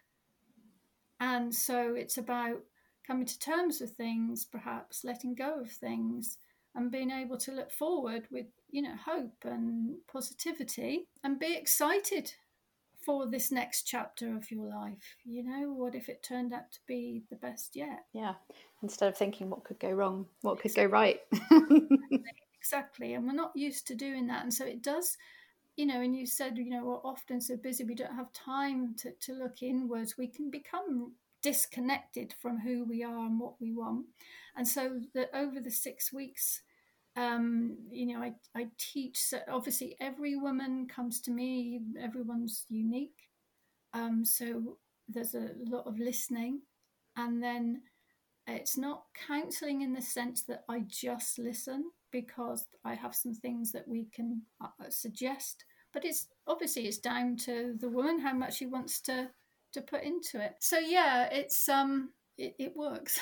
And 1.20 1.54
so 1.54 1.94
it's 1.94 2.18
about 2.18 2.60
coming 3.06 3.26
to 3.26 3.38
terms 3.38 3.80
with 3.80 3.92
things, 3.92 4.44
perhaps 4.44 5.04
letting 5.04 5.34
go 5.34 5.60
of 5.60 5.70
things, 5.70 6.38
and 6.74 6.90
being 6.90 7.10
able 7.12 7.36
to 7.38 7.52
look 7.52 7.70
forward 7.70 8.26
with, 8.30 8.46
you 8.70 8.82
know, 8.82 8.96
hope 8.96 9.44
and 9.44 9.94
positivity 10.10 11.06
and 11.22 11.38
be 11.38 11.54
excited 11.54 12.32
for 13.04 13.26
this 13.26 13.50
next 13.50 13.82
chapter 13.82 14.36
of 14.36 14.50
your 14.50 14.68
life. 14.68 15.16
You 15.24 15.42
know, 15.44 15.72
what 15.72 15.94
if 15.94 16.08
it 16.08 16.22
turned 16.22 16.52
out 16.52 16.70
to 16.72 16.78
be 16.86 17.24
the 17.30 17.36
best 17.36 17.76
yet? 17.76 18.04
Yeah. 18.12 18.34
Instead 18.82 19.08
of 19.08 19.16
thinking 19.16 19.50
what 19.50 19.64
could 19.64 19.78
go 19.78 19.90
wrong, 19.90 20.26
what 20.42 20.60
could 20.60 20.74
go 20.74 20.84
right. 20.84 21.20
exactly. 22.58 23.14
And 23.14 23.26
we're 23.26 23.32
not 23.32 23.52
used 23.54 23.86
to 23.88 23.94
doing 23.94 24.26
that. 24.28 24.42
And 24.42 24.52
so 24.52 24.64
it 24.64 24.82
does 24.82 25.16
you 25.76 25.86
know, 25.86 26.00
and 26.02 26.14
you 26.14 26.26
said, 26.26 26.58
you 26.58 26.68
know, 26.68 26.84
we're 26.84 27.10
often 27.10 27.40
so 27.40 27.56
busy 27.56 27.84
we 27.84 27.94
don't 27.94 28.14
have 28.14 28.32
time 28.32 28.94
to, 28.98 29.12
to 29.20 29.32
look 29.32 29.62
inwards. 29.62 30.18
We 30.18 30.26
can 30.26 30.50
become 30.50 31.12
disconnected 31.42 32.34
from 32.40 32.60
who 32.60 32.84
we 32.84 33.02
are 33.02 33.26
and 33.26 33.40
what 33.40 33.60
we 33.60 33.72
want. 33.72 34.06
And 34.56 34.68
so 34.68 35.00
that 35.14 35.30
over 35.34 35.60
the 35.60 35.70
six 35.70 36.12
weeks, 36.12 36.62
um, 37.16 37.76
you 37.90 38.06
know, 38.06 38.20
I, 38.22 38.32
I 38.56 38.66
teach. 38.78 39.18
So 39.18 39.38
obviously, 39.50 39.96
every 40.00 40.36
woman 40.36 40.86
comes 40.86 41.20
to 41.22 41.30
me. 41.30 41.80
Everyone's 42.00 42.64
unique. 42.68 43.28
Um, 43.92 44.24
so 44.24 44.78
there's 45.08 45.34
a 45.34 45.50
lot 45.68 45.86
of 45.86 45.98
listening, 45.98 46.62
and 47.16 47.42
then 47.42 47.82
it's 48.46 48.76
not 48.76 49.04
counselling 49.28 49.82
in 49.82 49.92
the 49.92 50.02
sense 50.02 50.42
that 50.44 50.64
I 50.68 50.80
just 50.88 51.38
listen 51.38 51.84
because 52.10 52.66
I 52.84 52.94
have 52.94 53.14
some 53.14 53.34
things 53.34 53.72
that 53.72 53.86
we 53.86 54.06
can 54.14 54.42
uh, 54.62 54.68
suggest. 54.88 55.64
But 55.92 56.04
it's 56.04 56.28
obviously 56.46 56.86
it's 56.86 56.98
down 56.98 57.36
to 57.44 57.74
the 57.78 57.88
woman 57.88 58.18
how 58.20 58.32
much 58.32 58.56
she 58.56 58.66
wants 58.66 59.00
to 59.02 59.28
to 59.74 59.80
put 59.82 60.02
into 60.02 60.42
it. 60.42 60.54
So 60.60 60.78
yeah, 60.78 61.28
it's 61.30 61.68
um 61.68 62.10
it, 62.38 62.54
it 62.58 62.76
works. 62.76 63.18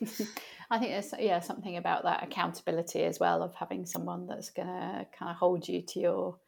I 0.70 0.78
think 0.78 0.92
there's 0.92 1.12
yeah 1.18 1.40
something 1.40 1.76
about 1.76 2.04
that 2.04 2.22
accountability 2.22 3.02
as 3.02 3.18
well 3.18 3.42
of 3.42 3.54
having 3.54 3.86
someone 3.86 4.26
that's 4.26 4.50
gonna 4.50 5.06
kind 5.16 5.30
of 5.30 5.36
hold 5.36 5.66
you 5.66 5.82
to 5.82 6.00
your 6.00 6.38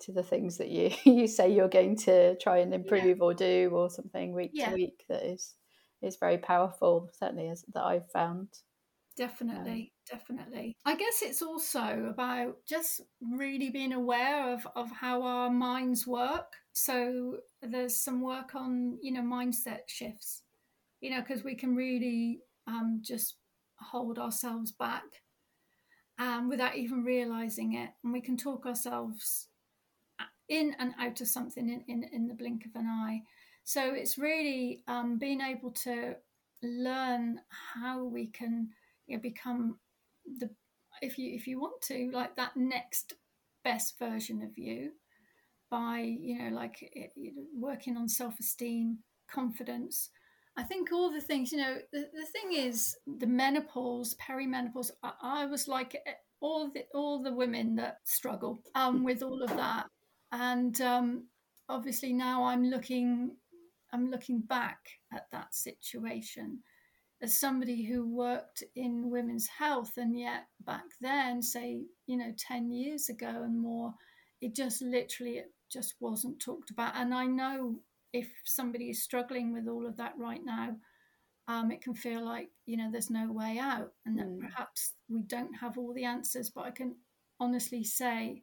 to 0.00 0.12
the 0.12 0.22
things 0.22 0.58
that 0.58 0.68
you 0.68 0.90
you 1.04 1.26
say 1.26 1.52
you're 1.52 1.68
going 1.68 1.96
to 1.96 2.36
try 2.38 2.58
and 2.58 2.72
improve 2.72 3.04
yeah. 3.04 3.24
or 3.24 3.34
do 3.34 3.70
or 3.72 3.90
something 3.90 4.32
week 4.32 4.52
yeah. 4.54 4.68
to 4.68 4.74
week 4.74 5.04
that 5.08 5.24
is 5.24 5.54
is 6.00 6.16
very 6.16 6.38
powerful 6.38 7.10
certainly 7.18 7.48
as 7.48 7.64
that 7.74 7.82
I've 7.82 8.10
found 8.12 8.48
definitely 9.16 9.92
um, 10.12 10.18
definitely 10.18 10.76
i 10.86 10.94
guess 10.94 11.22
it's 11.22 11.42
also 11.42 12.06
about 12.08 12.54
just 12.68 13.00
really 13.20 13.68
being 13.68 13.92
aware 13.92 14.54
of 14.54 14.64
of 14.76 14.88
how 14.92 15.24
our 15.24 15.50
minds 15.50 16.06
work 16.06 16.52
so 16.72 17.38
there's 17.60 18.00
some 18.00 18.22
work 18.22 18.54
on 18.54 18.96
you 19.02 19.12
know 19.12 19.20
mindset 19.20 19.80
shifts 19.88 20.44
you 21.00 21.10
know 21.10 21.20
because 21.20 21.42
we 21.42 21.56
can 21.56 21.74
really 21.74 22.38
um, 22.68 23.00
just 23.02 23.37
hold 23.80 24.18
ourselves 24.18 24.72
back 24.72 25.04
um, 26.18 26.48
without 26.48 26.76
even 26.76 27.04
realizing 27.04 27.74
it. 27.74 27.90
And 28.02 28.12
we 28.12 28.20
can 28.20 28.36
talk 28.36 28.66
ourselves 28.66 29.48
in 30.48 30.74
and 30.78 30.94
out 30.98 31.20
of 31.20 31.28
something 31.28 31.68
in, 31.68 31.84
in, 31.88 32.08
in 32.12 32.26
the 32.26 32.34
blink 32.34 32.64
of 32.64 32.74
an 32.74 32.86
eye. 32.86 33.22
So 33.64 33.92
it's 33.92 34.18
really 34.18 34.82
um, 34.88 35.18
being 35.18 35.40
able 35.40 35.70
to 35.72 36.16
learn 36.62 37.40
how 37.74 38.04
we 38.04 38.28
can 38.28 38.68
you 39.06 39.16
know, 39.16 39.22
become 39.22 39.78
the 40.38 40.50
if 41.00 41.18
you 41.18 41.34
if 41.34 41.46
you 41.46 41.60
want 41.60 41.80
to 41.82 42.10
like 42.12 42.34
that 42.36 42.56
next 42.56 43.14
best 43.64 43.98
version 43.98 44.42
of 44.42 44.56
you 44.58 44.90
by 45.70 45.98
you 45.98 46.38
know 46.38 46.54
like 46.54 46.76
it, 46.80 47.12
working 47.54 47.96
on 47.96 48.08
self-esteem 48.08 48.98
confidence 49.30 50.10
i 50.58 50.62
think 50.62 50.92
all 50.92 51.10
the 51.10 51.20
things 51.20 51.50
you 51.52 51.58
know 51.58 51.78
the, 51.92 52.08
the 52.12 52.26
thing 52.26 52.52
is 52.52 52.96
the 53.18 53.26
menopause 53.26 54.14
perimenopause 54.20 54.90
I, 55.02 55.12
I 55.22 55.46
was 55.46 55.68
like 55.68 55.94
eh, 55.94 56.12
all 56.40 56.70
the 56.70 56.84
all 56.94 57.22
the 57.22 57.32
women 57.34 57.76
that 57.76 57.98
struggle 58.04 58.60
um, 58.76 59.02
with 59.02 59.24
all 59.24 59.42
of 59.42 59.56
that. 59.56 59.86
And 60.30 60.80
um, 60.80 61.24
obviously 61.68 62.12
now 62.12 62.44
i'm 62.44 62.64
looking 62.64 63.36
i'm 63.92 64.10
looking 64.10 64.40
back 64.40 64.78
at 65.12 65.26
that 65.32 65.54
situation 65.54 66.58
as 67.20 67.36
somebody 67.36 67.84
who 67.84 68.06
worked 68.06 68.62
in 68.76 69.10
women's 69.10 69.48
health 69.48 69.92
and 69.96 70.18
yet 70.18 70.44
back 70.64 70.84
then 71.00 71.42
say 71.42 71.82
you 72.06 72.16
know 72.16 72.32
10 72.38 72.70
years 72.70 73.08
ago 73.08 73.42
and 73.44 73.60
more 73.60 73.92
it 74.40 74.54
just 74.54 74.80
literally 74.82 75.38
it 75.38 75.52
just 75.70 75.96
wasn't 76.00 76.40
talked 76.40 76.70
about. 76.70 76.94
And 76.96 77.12
i 77.12 77.26
know 77.26 77.76
if 78.12 78.28
somebody 78.44 78.90
is 78.90 79.02
struggling 79.02 79.52
with 79.52 79.68
all 79.68 79.86
of 79.86 79.96
that 79.96 80.12
right 80.18 80.44
now 80.44 80.76
um, 81.48 81.70
it 81.72 81.80
can 81.80 81.94
feel 81.94 82.24
like 82.24 82.50
you 82.66 82.76
know 82.76 82.90
there's 82.90 83.10
no 83.10 83.32
way 83.32 83.58
out 83.58 83.92
and 84.06 84.18
that 84.18 84.26
mm. 84.28 84.40
perhaps 84.40 84.92
we 85.08 85.22
don't 85.22 85.54
have 85.54 85.78
all 85.78 85.92
the 85.94 86.04
answers 86.04 86.50
but 86.50 86.64
i 86.64 86.70
can 86.70 86.94
honestly 87.40 87.82
say 87.82 88.42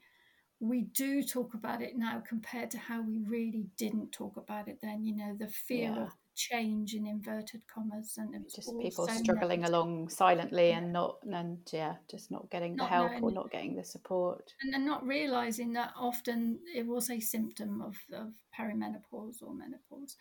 we 0.60 0.84
do 0.84 1.22
talk 1.22 1.54
about 1.54 1.82
it 1.82 1.98
now 1.98 2.24
compared 2.28 2.72
to 2.72 2.78
how 2.78 3.02
we 3.02 3.20
really 3.28 3.68
didn't 3.78 4.12
talk 4.12 4.38
about 4.38 4.68
it 4.68 4.80
then 4.82 5.04
you 5.04 5.16
know 5.16 5.36
the 5.38 5.48
fear 5.48 5.94
yeah. 5.96 6.04
of 6.04 6.10
change 6.36 6.94
in 6.94 7.08
inverted 7.08 7.62
commas 7.74 8.16
and 8.18 8.34
just 8.54 8.72
people 8.82 9.08
struggling 9.08 9.62
negative. 9.62 9.74
along 9.74 10.10
silently 10.10 10.70
yeah. 10.70 10.78
and 10.78 10.92
not 10.92 11.18
and 11.24 11.58
yeah 11.72 11.96
just 12.12 12.30
not 12.30 12.50
getting 12.52 12.76
not 12.76 12.90
the 12.90 12.96
help 12.96 13.24
or 13.24 13.32
not 13.32 13.50
getting 13.50 13.76
the 13.76 13.84
support 13.84 14.54
and 14.62 14.74
then 14.74 14.86
not 14.86 15.06
realizing 15.06 15.74
that 15.74 15.94
often 15.98 16.60
it 16.76 16.86
was 16.86 17.10
a 17.10 17.20
symptom 17.20 17.82
of, 17.82 17.96
of 18.14 18.34
perimenopause 18.58 19.42
or 19.42 19.54
menopause 19.54 20.18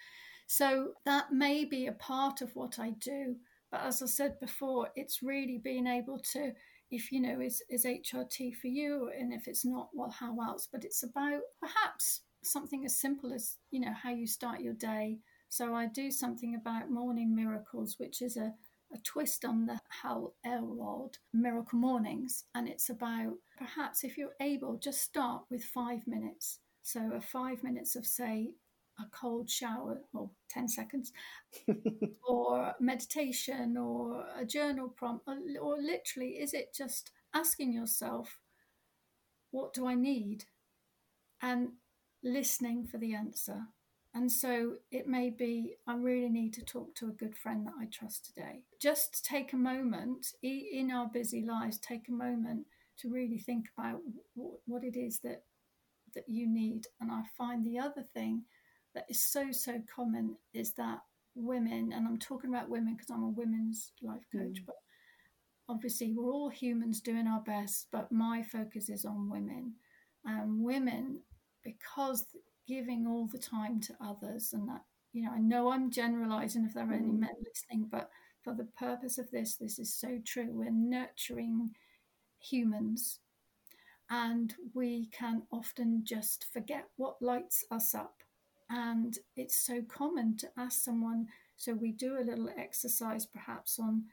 so 0.46 0.92
that 1.05 1.33
may 1.33 1.64
be 1.64 1.87
a 1.87 1.92
part 1.92 2.40
of 2.40 2.55
what 2.55 2.79
i 2.79 2.90
do 3.00 3.35
but 3.70 3.81
as 3.81 4.00
i 4.00 4.07
said 4.07 4.38
before 4.40 4.88
it's 4.94 5.22
really 5.22 5.59
being 5.62 5.87
able 5.87 6.18
to 6.18 6.53
if 6.90 7.11
you 7.11 7.20
know 7.20 7.40
is, 7.40 7.61
is 7.68 7.85
hrt 7.85 8.55
for 8.55 8.68
you 8.68 9.11
and 9.18 9.33
if 9.33 9.48
it's 9.48 9.64
not 9.64 9.88
well 9.92 10.11
how 10.11 10.37
else 10.40 10.68
but 10.70 10.85
it's 10.85 11.03
about 11.03 11.40
perhaps 11.61 12.20
something 12.44 12.85
as 12.85 13.00
simple 13.00 13.33
as 13.33 13.57
you 13.70 13.81
know 13.81 13.92
how 14.00 14.11
you 14.11 14.27
start 14.27 14.61
your 14.61 14.74
day 14.74 15.18
so 15.55 15.73
I 15.73 15.87
do 15.87 16.11
something 16.11 16.57
about 16.57 16.90
morning 16.90 17.33
miracles, 17.33 17.95
which 18.01 18.23
is 18.23 18.37
a, 18.37 18.53
a 18.93 18.99
twist 19.05 19.45
on 19.45 19.67
the 19.67 19.79
Hal 20.03 20.35
Elrod 20.45 21.19
Miracle 21.33 21.79
Mornings. 21.79 22.47
And 22.57 22.69
it's 22.69 22.90
about 22.90 23.35
perhaps 23.57 24.03
if 24.03 24.19
you're 24.19 24.35
able, 24.40 24.79
just 24.79 25.03
start 25.03 25.43
with 25.49 25.62
five 25.62 26.09
minutes. 26.09 26.59
So 26.83 27.12
a 27.14 27.21
five 27.21 27.62
minutes 27.62 27.95
of, 27.95 28.05
say, 28.05 28.55
a 28.99 29.05
cold 29.12 29.49
shower 29.49 30.01
or 30.12 30.29
10 30.49 30.67
seconds 30.67 31.12
or 32.29 32.75
meditation 32.81 33.77
or 33.77 34.25
a 34.37 34.45
journal 34.45 34.88
prompt 34.88 35.29
or, 35.29 35.38
or, 35.61 35.81
literally 35.81 36.31
is 36.31 36.53
it 36.53 36.75
just 36.75 37.12
asking 37.35 37.73
yourself 37.73 38.38
what 39.51 39.75
do 39.75 39.85
i 39.85 39.97
need 39.97 40.45
and 41.43 41.71
listening 42.23 42.87
for 42.87 42.99
the 42.99 43.14
answer 43.14 43.62
and 44.14 44.31
so 44.31 44.74
it 44.92 45.09
may 45.09 45.31
be, 45.31 45.74
I 45.87 45.96
really 45.96 46.29
need 46.29 46.55
to 46.55 46.64
talk 46.64 46.94
to 46.96 47.09
a 47.09 47.12
good 47.12 47.37
friend 47.37 47.66
that 47.66 47.74
I 47.81 47.87
trust 47.87 48.27
today. 48.27 48.61
Just 48.81 49.24
take 49.24 49.53
a 49.53 49.57
moment 49.57 50.29
in 50.42 50.90
our 50.92 51.09
busy 51.12 51.42
lives, 51.42 51.79
take 51.79 52.09
a 52.09 52.12
moment 52.12 52.66
to 52.98 53.11
really 53.11 53.38
think 53.38 53.66
about 53.77 54.00
what 54.66 54.85
it 54.85 54.96
is 54.96 55.18
that 55.20 55.42
that 56.14 56.29
you 56.29 56.46
need. 56.46 56.87
And 57.00 57.11
I 57.11 57.22
find 57.37 57.64
the 57.64 57.79
other 57.79 58.05
thing 58.14 58.44
that 58.94 59.07
is 59.09 59.24
so, 59.24 59.50
so 59.50 59.83
common 59.94 60.37
is 60.53 60.72
that 60.74 61.00
women, 61.35 61.92
and 61.92 62.07
I'm 62.07 62.18
talking 62.18 62.50
about 62.50 62.70
women 62.70 62.94
because 62.94 63.11
I'm 63.11 63.24
a 63.24 63.29
women's 63.29 63.92
life 64.03 64.22
coach, 64.33 64.61
mm. 64.62 64.66
but 64.66 64.77
obviously 65.68 66.12
we're 66.12 66.31
all 66.31 66.48
humans 66.48 67.00
doing 67.00 67.27
our 67.27 67.40
best, 67.40 67.88
but 67.90 68.12
my 68.12 68.42
focus 68.42 68.88
is 68.88 69.05
on 69.05 69.29
women. 69.29 69.74
And 70.24 70.62
women, 70.62 71.20
because 71.64 72.27
giving 72.66 73.07
all 73.07 73.27
the 73.27 73.38
time 73.38 73.81
to 73.81 73.96
others, 74.00 74.53
and 74.53 74.68
that, 74.68 74.83
you 75.12 75.22
know, 75.22 75.33
I 75.33 75.38
know 75.38 75.70
I'm 75.70 75.90
generalizing 75.90 76.64
if 76.64 76.74
there 76.74 76.88
are 76.88 76.94
any 76.94 77.09
mm. 77.09 77.20
men 77.20 77.35
listening, 77.46 77.88
but 77.90 78.11
for 78.42 78.55
the 78.55 78.64
purpose 78.64 79.18
of 79.18 79.31
this, 79.31 79.57
this 79.57 79.79
is 79.79 79.92
so 79.92 80.20
true. 80.24 80.48
We're 80.50 80.70
nurturing 80.70 81.70
humans, 82.38 83.20
and 84.11 84.55
we 84.74 85.07
can 85.07 85.42
often 85.50 86.03
just 86.05 86.46
forget 86.53 86.88
what 86.96 87.22
lights 87.22 87.64
us 87.70 87.94
up. 87.94 88.22
And 88.70 89.18
it's 89.37 89.57
so 89.57 89.83
common 89.83 90.37
to 90.38 90.50
ask 90.57 90.83
someone, 90.83 91.29
so 91.57 91.74
we 91.74 91.92
do 91.92 92.18
a 92.18 92.24
little 92.24 92.50
exercise 92.57 93.27
perhaps 93.27 93.79
on 93.79 94.05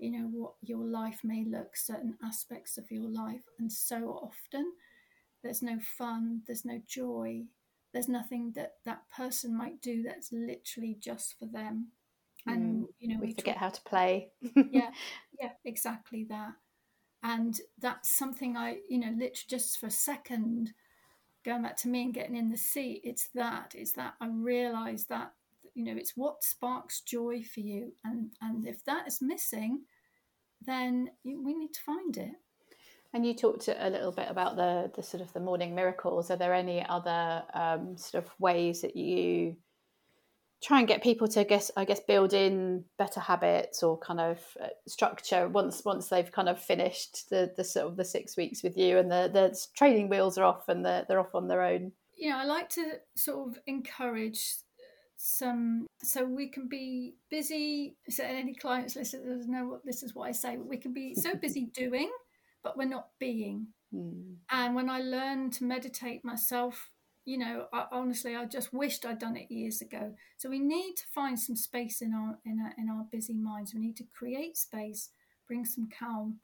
you 0.00 0.10
know 0.10 0.28
what 0.32 0.54
your 0.62 0.84
life 0.84 1.20
may 1.22 1.44
look 1.44 1.76
certain 1.76 2.16
aspects 2.24 2.78
of 2.78 2.90
your 2.90 3.08
life 3.08 3.42
and 3.58 3.70
so 3.70 4.18
often 4.22 4.72
there's 5.42 5.62
no 5.62 5.78
fun 5.78 6.40
there's 6.46 6.64
no 6.64 6.80
joy 6.86 7.42
there's 7.92 8.08
nothing 8.08 8.52
that 8.54 8.74
that 8.84 9.02
person 9.14 9.56
might 9.56 9.80
do 9.80 10.02
that's 10.02 10.32
literally 10.32 10.96
just 11.00 11.38
for 11.38 11.46
them. 11.46 11.88
And 12.46 12.84
mm, 12.84 12.88
you 12.98 13.08
know 13.08 13.20
we, 13.20 13.28
we 13.28 13.32
forget 13.34 13.54
talk, 13.54 13.62
how 13.62 13.68
to 13.70 13.82
play. 13.82 14.30
Yeah 14.70 14.90
yeah 15.40 15.50
exactly 15.64 16.24
that. 16.30 16.52
And 17.22 17.60
that's 17.78 18.10
something 18.10 18.56
i 18.56 18.78
you 18.88 18.98
know 18.98 19.10
literally 19.10 19.48
just 19.48 19.78
for 19.78 19.86
a 19.86 19.90
second 19.90 20.72
going 21.44 21.62
back 21.62 21.76
to 21.78 21.88
me 21.88 22.02
and 22.04 22.14
getting 22.14 22.36
in 22.36 22.50
the 22.50 22.56
seat 22.56 23.00
it's 23.04 23.28
that 23.34 23.74
it's 23.74 23.92
that 23.92 24.14
i 24.20 24.28
realize 24.28 25.06
that 25.06 25.32
you 25.74 25.84
know 25.84 25.94
it's 25.96 26.16
what 26.16 26.42
sparks 26.42 27.00
joy 27.00 27.42
for 27.42 27.60
you. 27.60 27.92
And 28.04 28.30
and 28.40 28.66
if 28.66 28.84
that 28.84 29.06
is 29.06 29.20
missing 29.22 29.82
then 30.66 31.10
you, 31.24 31.42
we 31.42 31.54
need 31.54 31.72
to 31.72 31.80
find 31.80 32.16
it 32.16 32.32
and 33.12 33.26
you 33.26 33.34
talked 33.34 33.68
a 33.68 33.90
little 33.90 34.12
bit 34.12 34.28
about 34.28 34.56
the 34.56 34.90
the 34.94 35.02
sort 35.02 35.22
of 35.22 35.32
the 35.32 35.40
morning 35.40 35.74
miracles. 35.74 36.30
Are 36.30 36.36
there 36.36 36.54
any 36.54 36.84
other 36.86 37.42
um, 37.54 37.96
sort 37.96 38.24
of 38.24 38.30
ways 38.38 38.82
that 38.82 38.96
you 38.96 39.56
try 40.62 40.78
and 40.78 40.88
get 40.88 41.02
people 41.02 41.26
to 41.26 41.40
I 41.40 41.44
guess 41.44 41.70
I 41.76 41.84
guess 41.84 42.00
build 42.00 42.32
in 42.32 42.84
better 42.98 43.20
habits 43.20 43.82
or 43.82 43.98
kind 43.98 44.20
of 44.20 44.38
uh, 44.62 44.68
structure 44.86 45.48
once 45.48 45.82
once 45.84 46.08
they've 46.08 46.30
kind 46.30 46.48
of 46.48 46.60
finished 46.60 47.30
the 47.30 47.52
the 47.56 47.64
sort 47.64 47.86
of 47.86 47.96
the 47.96 48.04
six 48.04 48.36
weeks 48.36 48.62
with 48.62 48.76
you 48.76 48.98
and 48.98 49.10
the 49.10 49.30
the 49.32 49.58
training 49.76 50.08
wheels 50.08 50.38
are 50.38 50.44
off 50.44 50.68
and 50.68 50.84
they're, 50.84 51.04
they're 51.08 51.20
off 51.20 51.34
on 51.34 51.48
their 51.48 51.62
own? 51.62 51.92
You 52.16 52.30
know 52.30 52.38
I 52.38 52.44
like 52.44 52.68
to 52.70 52.98
sort 53.16 53.48
of 53.48 53.58
encourage 53.66 54.54
some 55.16 55.86
so 56.02 56.24
we 56.24 56.48
can 56.48 56.68
be 56.68 57.14
busy. 57.28 57.96
So 58.08 58.22
any 58.24 58.54
clients 58.54 58.96
listeners 58.96 59.48
know 59.48 59.66
what 59.66 59.84
this 59.84 60.02
is 60.02 60.14
what 60.14 60.28
i 60.28 60.32
say 60.32 60.56
we 60.56 60.76
can 60.76 60.94
be 60.94 61.14
so 61.14 61.34
busy 61.34 61.66
doing 61.74 62.10
but 62.62 62.76
we're 62.76 62.84
not 62.84 63.08
being. 63.18 63.68
Mm. 63.92 64.36
and 64.52 64.76
when 64.76 64.88
i 64.88 65.00
learned 65.00 65.52
to 65.52 65.64
meditate 65.64 66.24
myself 66.24 66.92
you 67.24 67.36
know 67.36 67.66
I, 67.72 67.86
honestly 67.90 68.36
i 68.36 68.44
just 68.44 68.72
wished 68.72 69.04
i'd 69.04 69.18
done 69.18 69.36
it 69.36 69.50
years 69.50 69.82
ago. 69.82 70.14
So 70.36 70.48
we 70.48 70.60
need 70.60 70.94
to 70.98 71.06
find 71.12 71.36
some 71.36 71.56
space 71.56 72.00
in 72.00 72.14
our 72.14 72.38
in 72.44 72.60
our, 72.60 72.72
in 72.78 72.88
our 72.88 73.04
busy 73.10 73.34
minds. 73.34 73.74
We 73.74 73.80
need 73.80 73.96
to 73.96 74.06
create 74.16 74.56
space 74.56 75.10
bring 75.50 75.64
some 75.64 75.88
calm 75.98 76.38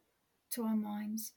to 0.51 0.65
our 0.65 0.75
minds. 0.75 1.33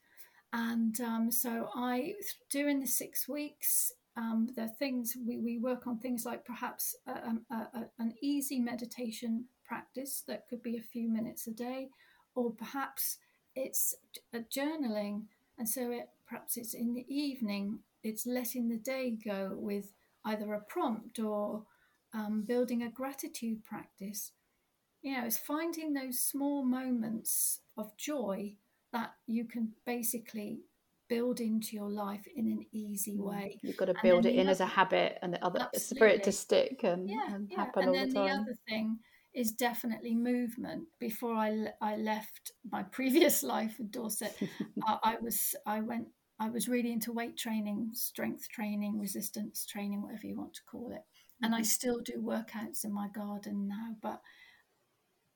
And 0.52 1.00
um, 1.00 1.30
so 1.30 1.68
i 1.76 2.14
during 2.50 2.80
the 2.80 2.86
six 2.86 3.28
weeks 3.28 3.92
um, 4.16 4.48
the 4.56 4.66
things 4.66 5.16
we, 5.24 5.38
we 5.38 5.58
work 5.58 5.86
on 5.86 5.98
things 5.98 6.26
like 6.26 6.44
perhaps 6.44 6.96
a, 7.06 7.28
um, 7.28 7.42
a, 7.52 7.54
a, 7.54 7.86
an 8.00 8.14
easy 8.20 8.58
meditation 8.58 9.44
practice 9.64 10.24
that 10.26 10.48
could 10.48 10.64
be 10.64 10.76
a 10.76 10.82
few 10.82 11.08
minutes 11.08 11.46
a 11.46 11.52
day, 11.52 11.90
or 12.34 12.50
perhaps 12.50 13.18
it's 13.60 13.94
a 14.32 14.38
journaling, 14.40 15.24
and 15.58 15.68
so 15.68 15.90
it 15.90 16.08
perhaps 16.28 16.56
it's 16.56 16.74
in 16.74 16.94
the 16.94 17.06
evening. 17.08 17.80
It's 18.02 18.26
letting 18.26 18.68
the 18.68 18.78
day 18.78 19.16
go 19.22 19.52
with 19.54 19.92
either 20.24 20.54
a 20.54 20.60
prompt 20.60 21.18
or 21.18 21.64
um, 22.14 22.44
building 22.46 22.82
a 22.82 22.90
gratitude 22.90 23.62
practice. 23.64 24.32
You 25.02 25.16
know, 25.16 25.26
it's 25.26 25.38
finding 25.38 25.92
those 25.92 26.18
small 26.18 26.64
moments 26.64 27.60
of 27.76 27.96
joy 27.96 28.54
that 28.92 29.14
you 29.26 29.44
can 29.44 29.72
basically 29.86 30.60
build 31.08 31.40
into 31.40 31.74
your 31.74 31.90
life 31.90 32.26
in 32.36 32.46
an 32.46 32.64
easy 32.72 33.16
mm. 33.16 33.24
way. 33.24 33.58
You've 33.62 33.76
got 33.76 33.86
to 33.86 33.94
build 34.02 34.26
it 34.26 34.34
in 34.34 34.42
other, 34.42 34.50
as 34.50 34.60
a 34.60 34.66
habit 34.66 35.18
and 35.22 35.34
the 35.34 35.44
other 35.44 35.68
absolutely. 35.74 35.98
for 35.98 36.06
it 36.06 36.22
to 36.24 36.32
stick 36.32 36.80
and, 36.84 37.08
yeah, 37.08 37.34
and 37.34 37.48
yeah. 37.50 37.56
happen 37.56 37.82
and 37.82 37.88
all 37.90 37.94
then 37.94 38.08
the 38.08 38.14
time. 38.14 38.26
The 38.26 38.32
other 38.32 38.58
thing 38.68 38.98
is 39.34 39.52
definitely 39.52 40.14
movement. 40.14 40.84
Before 40.98 41.34
I, 41.34 41.68
I 41.80 41.96
left 41.96 42.52
my 42.70 42.82
previous 42.92 43.42
life 43.42 43.78
in 43.78 43.90
Dorset, 43.90 44.36
I, 44.86 44.98
I 45.02 45.16
was 45.20 45.54
I 45.66 45.80
went 45.80 46.08
I 46.38 46.48
was 46.48 46.68
really 46.68 46.92
into 46.92 47.12
weight 47.12 47.36
training, 47.36 47.90
strength 47.92 48.48
training, 48.48 48.98
resistance 48.98 49.66
training, 49.66 50.02
whatever 50.02 50.26
you 50.26 50.36
want 50.36 50.54
to 50.54 50.62
call 50.70 50.90
it. 50.92 51.02
And 51.42 51.54
I 51.54 51.58
mm-hmm. 51.58 51.64
still 51.64 52.00
do 52.00 52.14
workouts 52.14 52.84
in 52.84 52.92
my 52.92 53.08
garden 53.08 53.68
now, 53.68 53.96
but 54.02 54.20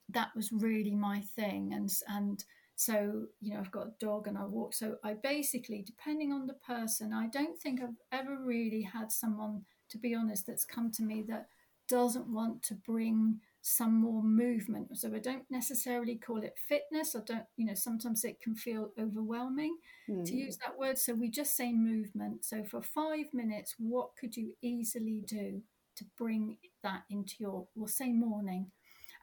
that 0.08 0.28
was 0.34 0.50
really 0.50 0.94
my 0.94 1.20
thing. 1.36 1.72
And 1.74 1.90
and 2.08 2.44
so, 2.76 3.26
you 3.40 3.54
know, 3.54 3.60
I've 3.60 3.70
got 3.70 3.86
a 3.86 3.94
dog 4.00 4.26
and 4.26 4.36
I 4.36 4.44
walk. 4.44 4.74
So 4.74 4.96
I 5.04 5.14
basically, 5.14 5.82
depending 5.86 6.32
on 6.32 6.46
the 6.46 6.54
person, 6.54 7.12
I 7.12 7.28
don't 7.28 7.58
think 7.60 7.80
I've 7.80 8.00
ever 8.10 8.36
really 8.42 8.82
had 8.82 9.12
someone, 9.12 9.62
to 9.90 9.98
be 9.98 10.14
honest, 10.14 10.46
that's 10.46 10.64
come 10.64 10.90
to 10.92 11.02
me 11.02 11.24
that 11.28 11.46
doesn't 11.88 12.26
want 12.26 12.62
to 12.64 12.74
bring 12.74 13.40
some 13.66 13.94
more 13.94 14.22
movement. 14.22 14.94
So 14.98 15.10
I 15.14 15.18
don't 15.18 15.50
necessarily 15.50 16.16
call 16.16 16.42
it 16.42 16.58
fitness. 16.68 17.16
I 17.16 17.20
don't, 17.24 17.46
you 17.56 17.64
know, 17.64 17.72
sometimes 17.74 18.22
it 18.22 18.38
can 18.38 18.54
feel 18.54 18.90
overwhelming 19.00 19.78
mm. 20.06 20.22
to 20.22 20.32
hmm. 20.32 20.38
use 20.38 20.58
that 20.58 20.78
word. 20.78 20.98
So 20.98 21.14
we 21.14 21.30
just 21.30 21.56
say 21.56 21.72
movement. 21.72 22.44
So 22.44 22.62
for 22.62 22.82
five 22.82 23.32
minutes, 23.32 23.74
what 23.78 24.10
could 24.20 24.36
you 24.36 24.52
easily 24.60 25.22
do 25.24 25.62
to 25.96 26.04
bring 26.18 26.58
that 26.82 27.04
into 27.08 27.36
your, 27.38 27.66
we'll 27.74 27.88
say 27.88 28.12
morning? 28.12 28.70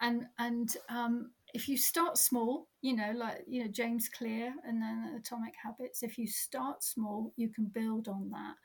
And 0.02 0.26
and 0.40 0.76
um, 0.90 1.30
if 1.54 1.70
you 1.70 1.78
start 1.78 2.18
small, 2.18 2.68
you 2.82 2.96
know, 2.96 3.14
like 3.16 3.44
you 3.48 3.64
know 3.64 3.70
James 3.70 4.10
Clear 4.10 4.52
and 4.66 4.82
then 4.82 5.14
Atomic 5.20 5.54
Habits. 5.64 6.02
If 6.02 6.18
you 6.18 6.26
start 6.26 6.84
small, 6.84 7.32
you 7.36 7.50
can 7.50 7.66
build 7.66 8.08
on 8.08 8.32
that. 8.32 8.56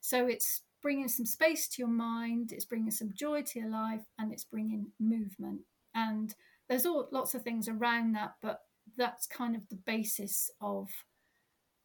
So 0.00 0.26
it's 0.26 0.62
bringing 0.82 1.08
some 1.08 1.26
space 1.26 1.68
to 1.68 1.82
your 1.82 1.90
mind, 1.90 2.52
it's 2.52 2.64
bringing 2.64 2.90
some 2.90 3.12
joy 3.14 3.42
to 3.42 3.58
your 3.58 3.70
life, 3.70 4.02
and 4.18 4.32
it's 4.32 4.44
bringing 4.44 4.86
movement. 4.98 5.60
And 5.94 6.34
there's 6.68 6.86
all 6.86 7.08
lots 7.10 7.34
of 7.34 7.42
things 7.42 7.68
around 7.68 8.12
that, 8.14 8.34
but 8.40 8.60
that's 8.96 9.26
kind 9.26 9.56
of 9.56 9.68
the 9.68 9.76
basis 9.76 10.50
of 10.60 10.88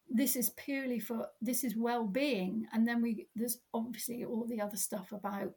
this 0.09 0.35
is 0.35 0.51
purely 0.51 0.99
for 0.99 1.27
this 1.41 1.63
is 1.63 1.75
well-being. 1.75 2.67
And 2.73 2.87
then 2.87 3.01
we 3.01 3.27
there's 3.35 3.59
obviously 3.73 4.23
all 4.23 4.45
the 4.47 4.61
other 4.61 4.77
stuff 4.77 5.11
about 5.11 5.53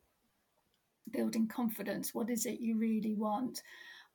building 1.10 1.46
confidence. 1.46 2.14
What 2.14 2.30
is 2.30 2.46
it 2.46 2.60
you 2.60 2.78
really 2.78 3.14
want 3.14 3.62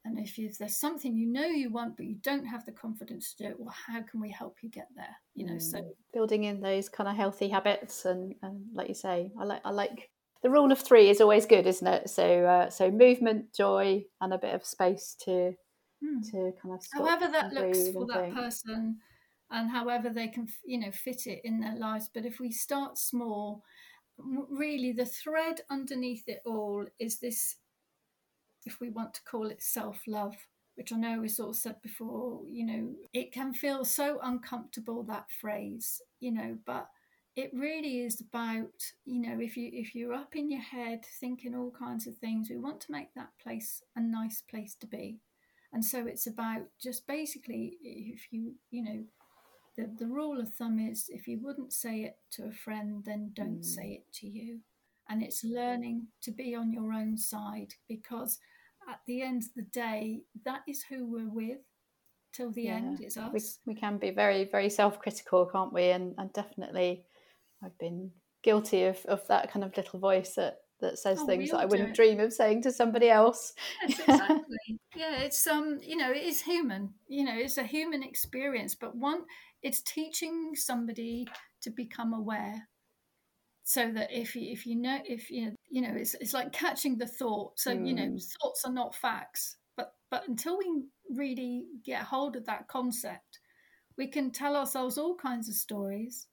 and 0.05 0.19
if, 0.19 0.37
if 0.37 0.57
there's 0.57 0.77
something 0.77 1.15
you 1.15 1.27
know 1.27 1.45
you 1.45 1.69
want 1.69 1.95
but 1.95 2.05
you 2.05 2.15
don't 2.21 2.45
have 2.45 2.65
the 2.65 2.71
confidence 2.71 3.33
to 3.33 3.43
do 3.43 3.49
it, 3.51 3.59
well, 3.59 3.73
how 3.87 4.01
can 4.01 4.19
we 4.19 4.29
help 4.29 4.57
you 4.61 4.69
get 4.69 4.87
there? 4.95 5.15
You 5.33 5.45
know, 5.45 5.53
mm. 5.53 5.61
so 5.61 5.95
building 6.13 6.43
in 6.43 6.59
those 6.59 6.89
kind 6.89 7.09
of 7.09 7.15
healthy 7.15 7.47
habits 7.47 8.05
and, 8.05 8.35
and 8.41 8.65
like 8.73 8.89
you 8.89 8.95
say, 8.95 9.31
I 9.39 9.45
like 9.45 9.61
I 9.63 9.71
like 9.71 10.09
the 10.41 10.49
rule 10.49 10.71
of 10.71 10.79
three 10.79 11.09
is 11.09 11.21
always 11.21 11.45
good, 11.45 11.65
isn't 11.65 11.87
it? 11.87 12.09
So 12.09 12.45
uh, 12.45 12.69
so 12.69 12.91
movement, 12.91 13.53
joy, 13.55 14.03
and 14.19 14.33
a 14.33 14.37
bit 14.37 14.53
of 14.53 14.65
space 14.65 15.15
to 15.23 15.55
mm. 16.03 16.31
to 16.31 16.51
kind 16.61 16.75
of 16.75 16.85
however 16.93 17.29
that 17.31 17.53
looks 17.53 17.89
for 17.89 18.05
that 18.07 18.33
person, 18.33 18.97
and 19.51 19.71
however 19.71 20.09
they 20.09 20.27
can 20.27 20.47
you 20.65 20.79
know 20.79 20.91
fit 20.91 21.27
it 21.27 21.39
in 21.45 21.61
their 21.61 21.77
lives. 21.77 22.09
But 22.13 22.25
if 22.25 22.41
we 22.41 22.51
start 22.51 22.97
small, 22.97 23.63
really 24.17 24.91
the 24.91 25.05
thread 25.05 25.61
underneath 25.69 26.27
it 26.27 26.41
all 26.45 26.85
is 26.99 27.19
this 27.19 27.55
if 28.65 28.79
we 28.79 28.89
want 28.89 29.13
to 29.15 29.23
call 29.23 29.47
it 29.47 29.61
self 29.61 30.01
love, 30.07 30.35
which 30.75 30.91
I 30.91 30.97
know 30.97 31.19
we 31.19 31.27
sort 31.27 31.49
of 31.49 31.55
said 31.55 31.81
before, 31.81 32.41
you 32.47 32.65
know, 32.65 32.89
it 33.13 33.31
can 33.31 33.53
feel 33.53 33.85
so 33.85 34.19
uncomfortable 34.23 35.03
that 35.03 35.27
phrase, 35.39 36.01
you 36.19 36.31
know, 36.31 36.57
but 36.65 36.87
it 37.35 37.51
really 37.53 38.01
is 38.01 38.21
about, 38.21 38.83
you 39.05 39.19
know, 39.21 39.39
if 39.39 39.57
you 39.57 39.69
if 39.73 39.95
you're 39.95 40.13
up 40.13 40.35
in 40.35 40.51
your 40.51 40.61
head 40.61 41.03
thinking 41.19 41.55
all 41.55 41.71
kinds 41.71 42.05
of 42.07 42.17
things, 42.17 42.49
we 42.49 42.57
want 42.57 42.79
to 42.81 42.91
make 42.91 43.13
that 43.15 43.29
place 43.41 43.81
a 43.95 44.01
nice 44.01 44.41
place 44.41 44.75
to 44.75 44.87
be. 44.87 45.17
And 45.71 45.83
so 45.83 46.05
it's 46.05 46.27
about 46.27 46.61
just 46.79 47.07
basically 47.07 47.77
if 47.81 48.31
you, 48.31 48.53
you 48.69 48.83
know, 48.83 49.03
the, 49.75 49.89
the 49.97 50.07
rule 50.07 50.39
of 50.39 50.53
thumb 50.53 50.77
is 50.79 51.09
if 51.09 51.27
you 51.27 51.39
wouldn't 51.41 51.73
say 51.73 52.01
it 52.01 52.17
to 52.33 52.45
a 52.45 52.51
friend, 52.51 53.03
then 53.05 53.31
don't 53.33 53.61
mm. 53.61 53.65
say 53.65 53.87
it 53.89 54.05
to 54.19 54.27
you. 54.27 54.59
And 55.09 55.23
it's 55.23 55.43
learning 55.43 56.07
to 56.21 56.31
be 56.31 56.55
on 56.55 56.71
your 56.71 56.93
own 56.93 57.17
side 57.17 57.73
because 57.89 58.37
at 58.89 58.99
the 59.07 59.21
end 59.21 59.43
of 59.43 59.53
the 59.55 59.69
day, 59.71 60.21
that 60.45 60.61
is 60.67 60.83
who 60.83 61.11
we're 61.11 61.29
with 61.29 61.59
till 62.33 62.51
the 62.51 62.63
yeah. 62.63 62.75
end. 62.75 62.99
It's 63.01 63.17
us. 63.17 63.59
We, 63.65 63.73
we 63.73 63.79
can 63.79 63.97
be 63.97 64.11
very, 64.11 64.45
very 64.45 64.69
self 64.69 64.99
critical, 64.99 65.45
can't 65.45 65.73
we? 65.73 65.89
And, 65.89 66.15
and 66.17 66.31
definitely, 66.33 67.05
I've 67.63 67.77
been 67.77 68.11
guilty 68.43 68.83
of, 68.83 69.03
of 69.05 69.25
that 69.27 69.51
kind 69.51 69.63
of 69.63 69.75
little 69.75 69.99
voice 69.99 70.37
at 70.37 70.57
that 70.81 70.99
says 70.99 71.19
Oh, 71.21 71.25
things 71.25 71.51
that 71.51 71.59
I 71.59 71.65
wouldn't 71.65 71.95
dream 71.95 72.19
of 72.19 72.33
saying 72.33 72.63
to 72.63 72.71
somebody 72.71 73.09
else. 73.09 73.53
Yes, 73.87 73.99
exactly. 74.07 74.79
yeah, 74.95 75.21
it's 75.21 75.47
um, 75.47 75.79
you 75.81 75.95
know, 75.95 76.11
it 76.11 76.23
is 76.23 76.41
human. 76.41 76.93
You 77.07 77.23
know, 77.23 77.35
it's 77.35 77.57
a 77.57 77.63
human 77.63 78.03
experience, 78.03 78.75
but 78.75 78.95
one, 78.95 79.21
it's 79.61 79.81
teaching 79.81 80.51
somebody 80.55 81.25
to 81.61 81.69
become 81.71 82.13
aware, 82.13 82.67
so 83.63 83.91
that 83.93 84.11
if 84.11 84.35
you 84.35 84.51
if 84.51 84.65
you 84.65 84.75
know 84.75 84.99
if 85.05 85.29
you 85.31 85.55
you 85.69 85.81
know 85.81 85.93
it's 85.95 86.15
it's 86.15 86.33
like 86.33 86.51
catching 86.51 86.97
the 86.97 87.07
thought. 87.07 87.59
So 87.59 87.71
you 87.71 87.93
know, 87.95 88.09
Mm. 88.09 88.19
thoughts 88.41 88.63
are 88.65 88.73
not 88.73 88.95
facts, 88.95 89.57
but 89.77 89.95
but 90.09 90.27
until 90.27 90.57
we 90.57 90.85
really 91.09 91.67
get 91.83 92.03
hold 92.03 92.35
of 92.35 92.45
that 92.45 92.67
concept, 92.67 93.39
we 93.97 94.07
can 94.07 94.31
tell 94.31 94.55
ourselves 94.55 94.97
all 94.97 95.15
kinds 95.15 95.49
of 95.49 95.55
stories. 95.55 96.27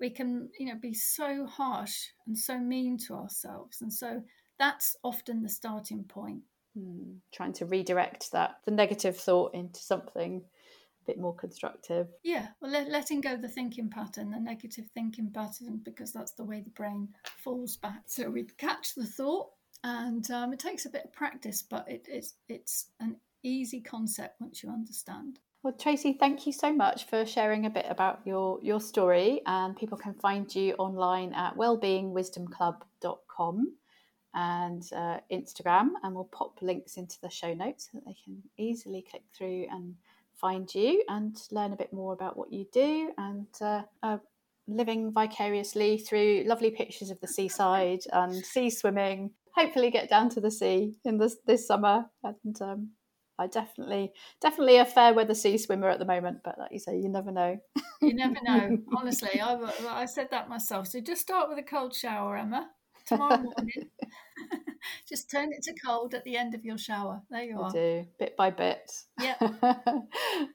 We 0.00 0.10
can 0.10 0.50
you 0.58 0.66
know 0.66 0.78
be 0.80 0.94
so 0.94 1.46
harsh 1.46 2.08
and 2.26 2.38
so 2.38 2.58
mean 2.58 2.98
to 3.06 3.14
ourselves, 3.14 3.82
and 3.82 3.92
so 3.92 4.24
that's 4.58 4.96
often 5.04 5.42
the 5.42 5.48
starting 5.50 6.04
point. 6.04 6.44
Hmm, 6.74 7.16
trying 7.32 7.52
to 7.54 7.66
redirect 7.66 8.30
that 8.32 8.60
the 8.64 8.70
negative 8.70 9.16
thought 9.18 9.54
into 9.54 9.80
something 9.80 10.48
bit 11.08 11.18
more 11.18 11.34
constructive. 11.34 12.06
Yeah, 12.22 12.48
well, 12.60 12.70
let, 12.70 12.90
letting 12.90 13.22
go 13.22 13.36
the 13.36 13.48
thinking 13.48 13.88
pattern, 13.88 14.30
the 14.30 14.38
negative 14.38 14.84
thinking 14.92 15.30
pattern, 15.32 15.80
because 15.82 16.12
that's 16.12 16.32
the 16.32 16.44
way 16.44 16.60
the 16.60 16.68
brain 16.70 17.08
falls 17.42 17.78
back. 17.78 18.02
So 18.06 18.28
we 18.28 18.44
catch 18.58 18.94
the 18.94 19.06
thought, 19.06 19.48
and 19.82 20.30
um, 20.30 20.52
it 20.52 20.58
takes 20.58 20.84
a 20.84 20.90
bit 20.90 21.06
of 21.06 21.14
practice, 21.14 21.62
but 21.62 21.86
it, 21.88 22.04
it's 22.08 22.34
it's 22.48 22.90
an 23.00 23.16
easy 23.42 23.80
concept 23.80 24.38
once 24.40 24.62
you 24.62 24.68
understand. 24.68 25.38
Well, 25.62 25.72
Tracy, 25.72 26.12
thank 26.12 26.46
you 26.46 26.52
so 26.52 26.70
much 26.72 27.06
for 27.06 27.24
sharing 27.24 27.64
a 27.64 27.70
bit 27.70 27.86
about 27.88 28.20
your 28.26 28.58
your 28.62 28.80
story. 28.80 29.40
And 29.46 29.74
people 29.74 29.96
can 29.96 30.12
find 30.14 30.54
you 30.54 30.74
online 30.74 31.32
at 31.32 31.56
wellbeingwisdomclub.com 31.56 33.72
and 34.34 34.82
uh, 34.94 35.20
Instagram, 35.32 35.92
and 36.02 36.14
we'll 36.14 36.24
pop 36.24 36.60
links 36.60 36.98
into 36.98 37.16
the 37.22 37.30
show 37.30 37.54
notes 37.54 37.88
so 37.90 37.98
that 37.98 38.04
they 38.04 38.16
can 38.24 38.42
easily 38.58 39.06
click 39.10 39.22
through 39.36 39.66
and 39.70 39.94
find 40.40 40.72
you 40.74 41.02
and 41.08 41.36
learn 41.50 41.72
a 41.72 41.76
bit 41.76 41.92
more 41.92 42.12
about 42.12 42.36
what 42.36 42.52
you 42.52 42.66
do 42.72 43.12
and 43.18 43.46
uh, 43.60 43.82
uh, 44.02 44.18
living 44.66 45.12
vicariously 45.12 45.98
through 45.98 46.44
lovely 46.46 46.70
pictures 46.70 47.10
of 47.10 47.20
the 47.20 47.28
seaside 47.28 48.00
and 48.12 48.34
sea 48.44 48.70
swimming. 48.70 49.30
Hopefully, 49.54 49.90
get 49.90 50.08
down 50.08 50.28
to 50.30 50.40
the 50.40 50.50
sea 50.50 50.94
in 51.04 51.18
this 51.18 51.36
this 51.46 51.66
summer 51.66 52.06
and. 52.22 52.60
Um, 52.60 52.90
I 53.40 53.46
definitely, 53.46 54.12
definitely 54.40 54.78
a 54.78 54.84
fair 54.84 55.14
weather 55.14 55.34
sea 55.34 55.58
swimmer 55.58 55.88
at 55.88 56.00
the 56.00 56.04
moment, 56.04 56.38
but 56.42 56.58
like 56.58 56.72
you 56.72 56.80
say, 56.80 56.98
you 56.98 57.08
never 57.08 57.30
know. 57.30 57.56
You 58.02 58.14
never 58.14 58.34
know. 58.42 58.78
Honestly, 58.96 59.40
I, 59.40 59.56
I 59.88 60.06
said 60.06 60.28
that 60.32 60.48
myself. 60.48 60.88
So 60.88 61.00
just 61.00 61.22
start 61.22 61.48
with 61.48 61.56
a 61.56 61.62
cold 61.62 61.94
shower, 61.94 62.36
Emma. 62.36 62.68
Tomorrow 63.06 63.38
morning, 63.38 63.90
just 65.08 65.30
turn 65.30 65.52
it 65.52 65.62
to 65.64 65.74
cold 65.84 66.14
at 66.14 66.24
the 66.24 66.36
end 66.36 66.54
of 66.54 66.64
your 66.64 66.78
shower. 66.78 67.20
There 67.30 67.42
you 67.42 67.60
I 67.60 67.62
are. 67.62 67.70
do, 67.72 68.06
bit 68.18 68.36
by 68.36 68.50
bit. 68.50 68.90
Yeah. 69.20 69.34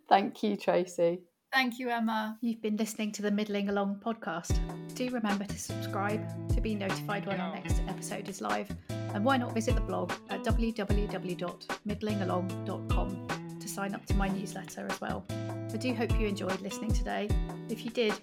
Thank 0.09 0.41
you, 0.43 0.57
Tracy. 0.57 1.21
Thank 1.51 1.77
you, 1.77 1.89
Emma. 1.89 2.37
You've 2.41 2.61
been 2.63 2.77
listening 2.77 3.11
to 3.11 3.21
the 3.21 3.29
Middling 3.29 3.69
Along 3.69 4.01
podcast. 4.03 4.57
Do 4.95 5.07
remember 5.11 5.45
to 5.45 5.59
subscribe 5.59 6.49
to 6.49 6.59
be 6.59 6.73
notified 6.73 7.27
when 7.27 7.39
our 7.39 7.53
next 7.53 7.79
episode 7.87 8.27
is 8.27 8.41
live. 8.41 8.75
And 8.89 9.23
why 9.23 9.37
not 9.37 9.53
visit 9.53 9.75
the 9.75 9.81
blog 9.81 10.11
at 10.31 10.43
www.middlingalong.com 10.43 13.27
to 13.59 13.67
sign 13.67 13.93
up 13.93 14.03
to 14.07 14.15
my 14.15 14.27
newsletter 14.29 14.87
as 14.89 14.99
well. 14.99 15.23
I 15.29 15.77
do 15.77 15.93
hope 15.93 16.19
you 16.19 16.25
enjoyed 16.25 16.59
listening 16.61 16.91
today. 16.91 17.29
If 17.69 17.85
you 17.85 17.91
did, 17.91 18.13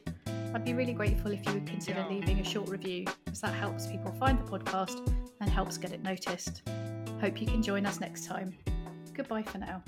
I'd 0.52 0.64
be 0.64 0.74
really 0.74 0.92
grateful 0.92 1.30
if 1.30 1.46
you 1.46 1.52
would 1.54 1.66
consider 1.66 2.04
leaving 2.10 2.40
a 2.40 2.44
short 2.44 2.68
review, 2.68 3.04
as 3.30 3.40
that 3.42 3.54
helps 3.54 3.86
people 3.86 4.10
find 4.12 4.36
the 4.38 4.42
podcast 4.42 5.06
and 5.40 5.50
helps 5.50 5.78
get 5.78 5.92
it 5.92 6.02
noticed. 6.02 6.62
Hope 7.20 7.40
you 7.40 7.46
can 7.46 7.62
join 7.62 7.86
us 7.86 8.00
next 8.00 8.24
time. 8.26 8.56
Goodbye 9.14 9.42
for 9.42 9.58
now. 9.58 9.82